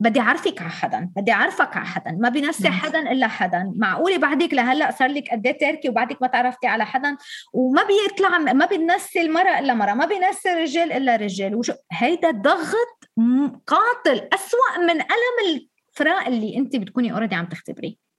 [0.00, 2.72] بدي أعرفك على حدا بدي أعرفك على حدا ما حدا الا حدا معقوله بينسي نعم.
[2.72, 3.72] حدا إلا حدا.
[3.76, 7.16] معقولة بعدك لهلأ صار لك قد إيه تركي وبعدك ما تعرفتي على حدا
[7.52, 11.54] وما بيطلع ما بينسي المرأة إلا مراه ما بينسي الرجال إلا رجال.
[11.54, 13.10] وشو هيدا ضغط
[13.66, 15.60] قاتل أسوأ من ألم
[15.90, 18.09] الفراق اللي أنت بتكوني already عم تختبريه.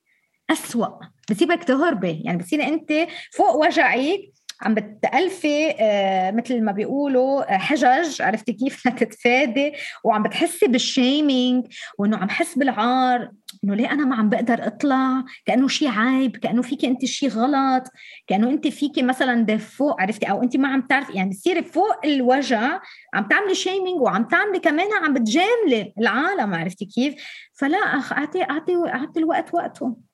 [0.52, 0.88] أسوأ.
[1.32, 2.22] بسيبك تهربي.
[2.26, 4.20] يعني بتصيري أنت فوق وجعك.
[4.62, 8.22] عم بتألفي آه مثل ما بيقولوا آه حجج.
[8.22, 9.74] عرفتي كيف؟ لتتفادي
[10.04, 11.66] وعم بتحسي بال shaming.
[11.98, 13.32] وإنه عم حس بالعار.
[13.64, 17.84] إنه ليه أنا ما عم بقدر أطلع؟ كأنه شيء عيب كأنه فيكي أنت شيء غلط.
[18.28, 21.14] كأنه أنت فيكي مثلا دفوق عرفتي؟ أو أنت ما عم تعرفي.
[21.14, 22.80] يعني بتصيري فوق الوجع.
[23.14, 24.02] عم تعملي شيمينج.
[24.02, 26.54] وعم تعملي كمان عم بتجاملي العالم.
[26.54, 27.16] عرفتي كيف؟
[27.54, 30.11] فلا أخ أعطي أعطي أعطي الوقت وقته.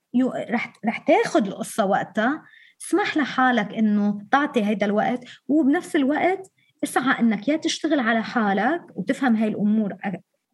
[0.49, 2.43] رح رح تاخذ القصة وقتها.
[2.81, 6.51] اسمح لحالك إنه تعطي هيدا الوقت وبنفس الوقت
[6.83, 9.93] اسعى إنك يا تشتغل على حالك وتفهم هاي الأمور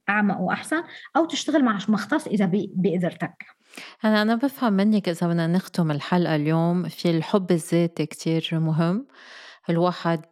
[0.09, 0.84] أعمق وأحسن
[1.15, 3.45] أو تشتغل مع مختص إذا بقدرتك.
[4.05, 9.07] أنا أنا بفهم منك إذا بدنا نختم الحلقة اليوم في الحب الذاتي كتير مهم.
[9.69, 10.26] الواحد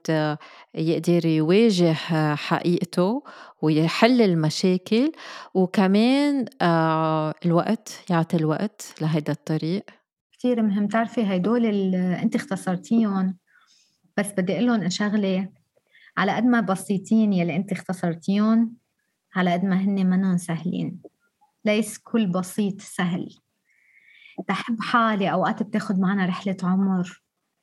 [0.76, 1.94] يقدر يواجه
[2.36, 3.24] حقيقته
[3.62, 5.12] ويحل المشاكل
[5.54, 9.84] وكمان آه، الوقت يعطي الوقت لهيدا الطريق.
[10.40, 10.88] كثير مهم.
[10.88, 13.38] تعرفي هدول اللي انت اختصرتيهم.
[14.18, 15.50] بس بدي أقول لهم شغلة
[16.18, 18.78] على قد ما بسيطين يلي انت اختصرتيهم
[19.36, 21.02] على قد ما هن منهم سهلين.
[21.66, 23.36] ليس كل بسيط سهل.
[24.50, 27.21] بحب حالي أوقات بتاخد معنا رحلة عمر.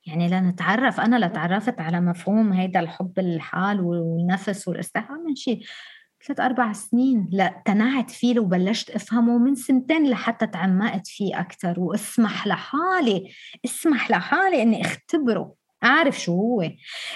[0.08, 5.62] يعني لنتعرف أنا لتعرفت على مفهوم هيدا الحب الحال والنفس والاستحقاق من شيء
[6.26, 12.46] ثلاث أربع سنين لا تنعت فيه وبلشت أفهمه من سنتين لحتى تعمقت فيه أكثر وأسمح
[12.46, 13.30] لحالي
[13.64, 15.54] أسمح لحالي إني أختبره
[15.84, 16.70] أعرف شو هو.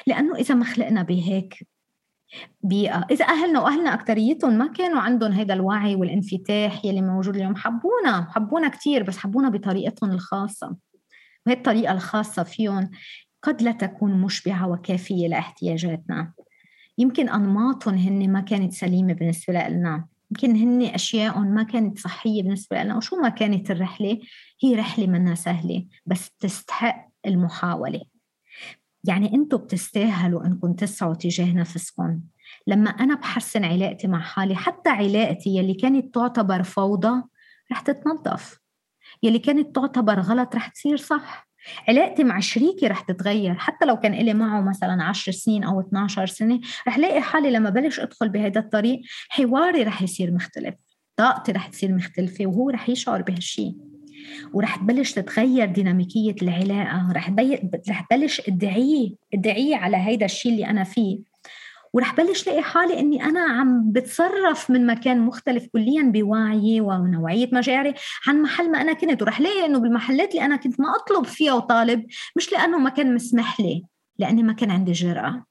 [0.06, 1.66] لأنه إذا ما خلقنا بهيك
[2.60, 8.26] بيئة إذا أهلنا وأهلنا أكتريتهم ما كانوا عندهم هذا الوعي والانفتاح يلي موجود اليوم حبونا
[8.30, 10.76] حبونا كتير بس حبونا بطريقتهم الخاصة.
[11.46, 12.90] وهي الطريقة الخاصة فيهم
[13.42, 16.32] قد لا تكون مشبعة وكافية لاحتياجاتنا.
[16.98, 20.06] يمكن أنماطهم هن ما كانت سليمة بالنسبة لنا.
[20.30, 22.96] يمكن هن أشياء ما كانت صحية بالنسبة لنا.
[22.96, 24.18] وشو ما كانت الرحلة؟
[24.62, 28.00] هي رحلة منا سهلة بس بتستحق المحاولة.
[29.04, 32.20] يعني أنتوا بتستاهلوا أنكم تسعوا تجاه نفسكم.
[32.66, 37.22] لما أنا بحسن علاقتي مع حالي حتى علاقتي يلي كانت تعتبر فوضى
[37.72, 38.61] رح تتنظف.
[39.22, 41.48] يلي كانت تعتبر غلط رح تصير صح.
[41.88, 43.54] علاقتي مع شريكي رح تتغير.
[43.54, 47.70] حتى لو كان لي معه مثلا 10 سنين أو 12 سنة رح لاقي حالي لما
[47.70, 50.74] بلش أدخل بهذا الطريق حواري رح يصير مختلف.
[51.16, 53.76] طاقتي رح تصير مختلفة وهو رح يشعر بهالشيء
[54.52, 57.12] ورح تبلش تتغير ديناميكية العلاقة.
[57.12, 57.70] رح, بي...
[57.90, 61.31] رح بلش ادعيه ادعيه على هيدا الشيء اللي أنا فيه.
[61.92, 67.94] ورح بلش لاقي حالي إني أنا عم بتصرف من مكان مختلف كليا بوعيي ونوعية مشاعري
[68.26, 69.22] عن محل ما أنا كنت.
[69.22, 72.06] ورح لاقي إنه بالمحلات اللي أنا كنت ما أطلب فيها وطالب
[72.36, 73.84] مش لأنه ما كان مسمح لي
[74.18, 75.44] لأني ما كان عندي جرأة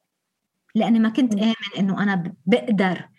[0.75, 3.09] لأني ما كنت آمن إنه أنا بقدر.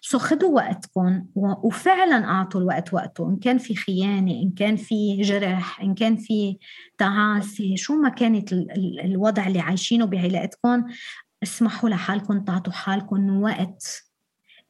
[0.00, 5.80] so خذوا وقتكم وفعلا أعطوا الوقت وقته إن كان في خيانة إن كان في جرح
[5.80, 6.58] إن كان في
[6.98, 8.52] تعاسة شو ما كانت
[9.04, 10.84] الوضع اللي عايشينه بعلاقتكم
[11.42, 14.04] اسمحوا لحالكم تعطوا حالكم وقت.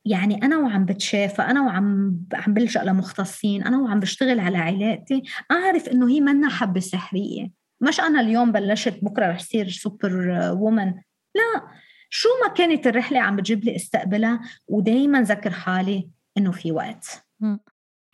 [0.05, 5.89] يعني أنا وعم بتشافى أنا وعم عم بلجأ لمختصين أنا وعم بشتغل على علاقتي أعرف
[5.89, 7.51] إنه هي منا حبة سحرية.
[7.81, 10.87] مش أنا اليوم بلشت بكرة رح صير سوبر وومن
[11.35, 11.63] لا
[12.11, 17.27] شو ما كانت الرحلة عم بتجيب لي استقبلها ودائما ذكر حالي إنه في وقت.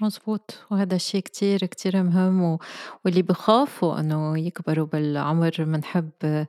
[0.00, 0.66] مزبوط.
[0.70, 2.58] وهذا الشيء كتير كتير مهم و...
[3.04, 6.46] واللي بخافوا إنه يكبروا بالعمر بنحب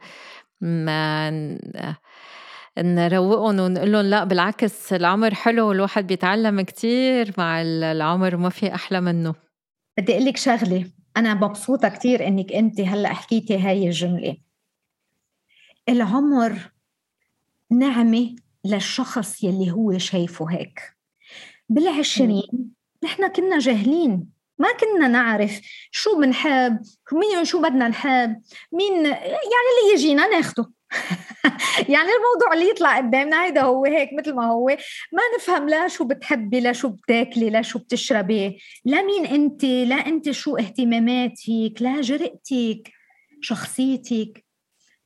[0.61, 1.29] ما
[2.77, 9.01] نروقهم ونقول لهم لأ بالعكس العمر حلو والواحد بيتعلم كتير مع العمر وما في أحلى
[9.01, 9.35] منه.
[9.97, 10.85] بدي أقول لك شغلة
[11.17, 14.37] أنا مبسوطة كتير إنك أنت هلأ حكيتي هاي الجملة.
[15.89, 16.71] العمر
[17.71, 20.81] نعمة للشخص يلي هو شايفه هيك.
[21.69, 22.73] بالعشرين
[23.03, 24.38] نحن كنا جاهلين.
[24.59, 25.61] ما كنا نعرف
[25.91, 26.79] شو بنحب
[27.11, 28.41] مين شو بدنا نحب
[28.71, 30.71] مين يعني اللي يجينا ناخده.
[31.93, 34.65] يعني الموضوع اللي يطلع قدامنا هيدا هو هيك مثل ما هو
[35.13, 39.95] ما نفهم لا شو بتحبي لا شو بتاكلي لا شو بتشربي لا مين انت لا
[39.95, 42.91] انت شو اهتماماتك لا جرأتك
[43.41, 44.48] شخصيتك.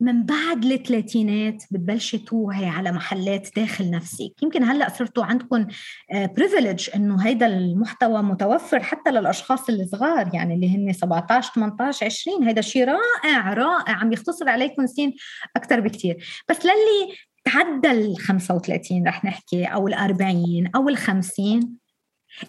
[0.04, 4.44] من بعد الثلاثينات بتبلشي توعي على محلات داخل نفسك.
[4.44, 5.68] يمكن هلأ صرتوا عندكم
[6.14, 12.44] بريفليج آه، إنه هيدا المحتوى متوفر حتى للأشخاص الصغار يعني اللي هن 17 18 20
[12.44, 15.14] هيدا شيء رائع رائع عم يختصر عليكم سنين
[15.56, 21.78] أكثر بكثير بس للي تعدى ال 35 رح نحكي أو ال 40 أو ال 50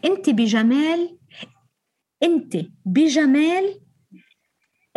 [0.04, 1.18] أنت بجمال
[2.22, 3.80] أنت بجمال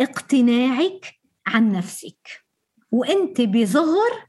[0.00, 2.47] اقتناعك عن نفسك.
[2.90, 4.28] وانت بظهر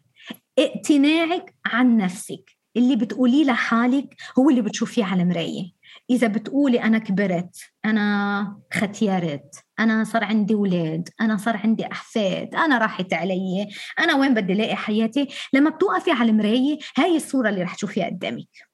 [0.60, 2.60] اقتناعك عن نفسك.
[2.78, 5.72] اللي بتقوليه لحالك هو اللي بتشوفيه على المرايه
[6.10, 12.78] إذا بتقولي أنا كبرت أنا ختيرت أنا صار عندي أولاد أنا صار عندي أحفاد أنا
[12.78, 13.68] راحت علي
[14.00, 18.69] أنا وين بدي لاقي حياتي؟ لما بتوقفي على المراية هاي الصورة اللي رح تشوفيها قدامك.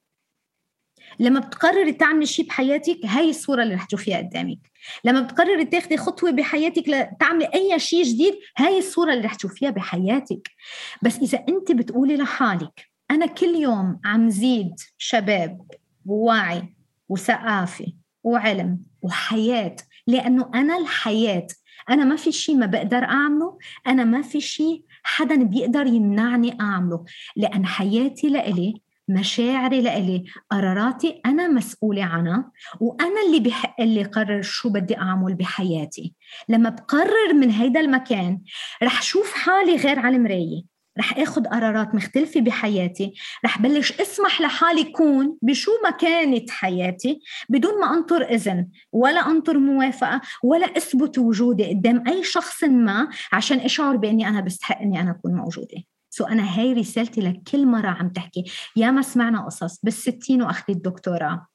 [1.19, 4.59] لما بتقرري تعملي شيء بحياتك هاي الصورة اللي رح تشوفيها قدامك.
[5.03, 10.49] لما بتقرري تاخدي خطوة بحياتك لتعملي أي شيء جديد هاي الصورة اللي رح تشوفيها بحياتك.
[11.01, 15.61] بس إذا أنت بتقولي لحالك أنا كل يوم عم زيد شباب
[16.05, 16.73] ووعي
[17.09, 17.85] وثقافة
[18.23, 19.75] وعلم وحياة
[20.07, 21.47] لأنه أنا الحياة.
[21.89, 27.05] أنا ما في شيء ما بقدر أعمله أنا ما في شيء حدا بيقدر يمنعني أعمله.
[27.35, 30.26] لأن حياتي لإلي مشاعري لإلي.
[30.52, 36.14] قراراتي أنا مسؤولة عنها وأنا اللي بحق اللي قرر شو بدي أعمل بحياتي.
[36.49, 38.41] لما بقرر من هيدا المكان
[38.84, 40.76] رح شوف حالي غير على المراية.
[40.99, 43.14] رح آخذ قرارات مختلفة بحياتي.
[43.45, 47.19] رح بلش أسمح لحالي كون بشو ما كانت حياتي
[47.49, 53.60] بدون ما أنطر إذن ولا أنطر موافقة ولا أثبت وجودي قدام أي شخص ما عشان
[53.60, 55.94] أشعر بإني أنا بستحق إني أنا أكون موجودة.
[56.15, 58.43] سو أنا هاي رسالتي لكل مرة عم تحكي.
[58.75, 61.47] يا ما سمعنا قصص بالستين وأخذت الدكتوراه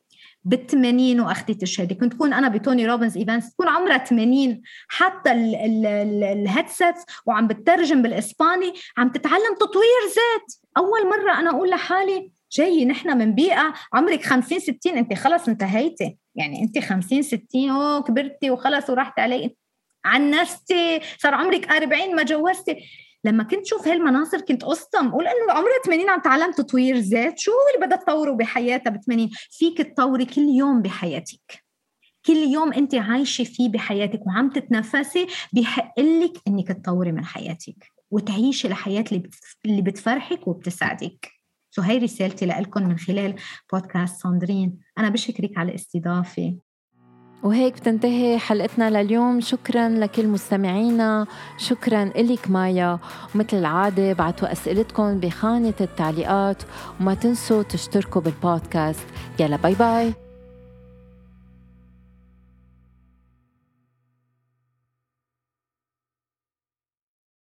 [0.49, 1.95] بال80 وأخذت الشهادة.
[1.95, 6.95] كنت كون أنا ب Tony Robbins events تكون عمرها 80 حتى ال headset
[7.27, 10.55] وعم بترجم بالإسباني عم تتعلم تطوير ذات.
[10.77, 16.17] أول مرة أنا أقول لحالي جاي نحن من بيئة عمرك 50 60 أنت خلص انتهيتي.
[16.35, 19.57] يعني أنت 50 60 أوه كبرتي وخلص ورحت علي.
[20.05, 22.77] عنستي صار عمرك 40 ما جوزتي.
[23.25, 27.51] لما كنت شوف هالمناصر كنت اصطم قول إنه عمرها 80 عم تعلم تطوير ذات شو
[27.51, 31.65] هو اللي بدها تطوره بحياتها ب 80 فيك تطوري كل يوم بحياتك.
[32.27, 38.69] كل يوم أنت عايشة فيه بحياتك وعم تتنفسي بحق لك إنك تطوري من حياتك وتعيشي
[38.69, 39.05] الحياة
[39.65, 41.31] اللي بتفرحك وبتسعدك
[41.71, 43.35] سو هاي رسالتي لكم من خلال
[43.73, 46.55] بودكاست ساندرين أنا بشكرك على الاستضافه
[47.43, 49.41] وهيك بتنتهي حلقتنا لليوم.
[49.41, 51.27] شكرا لكل مستمعينا.
[51.59, 52.99] شكرا إلك مايا.
[53.35, 56.63] ومثل العادة بعتوا أسئلتكم بخانة التعليقات.
[57.01, 59.07] وما تنسوا تشتركوا بالبودكاست.
[59.41, 60.30] يلا باي باي.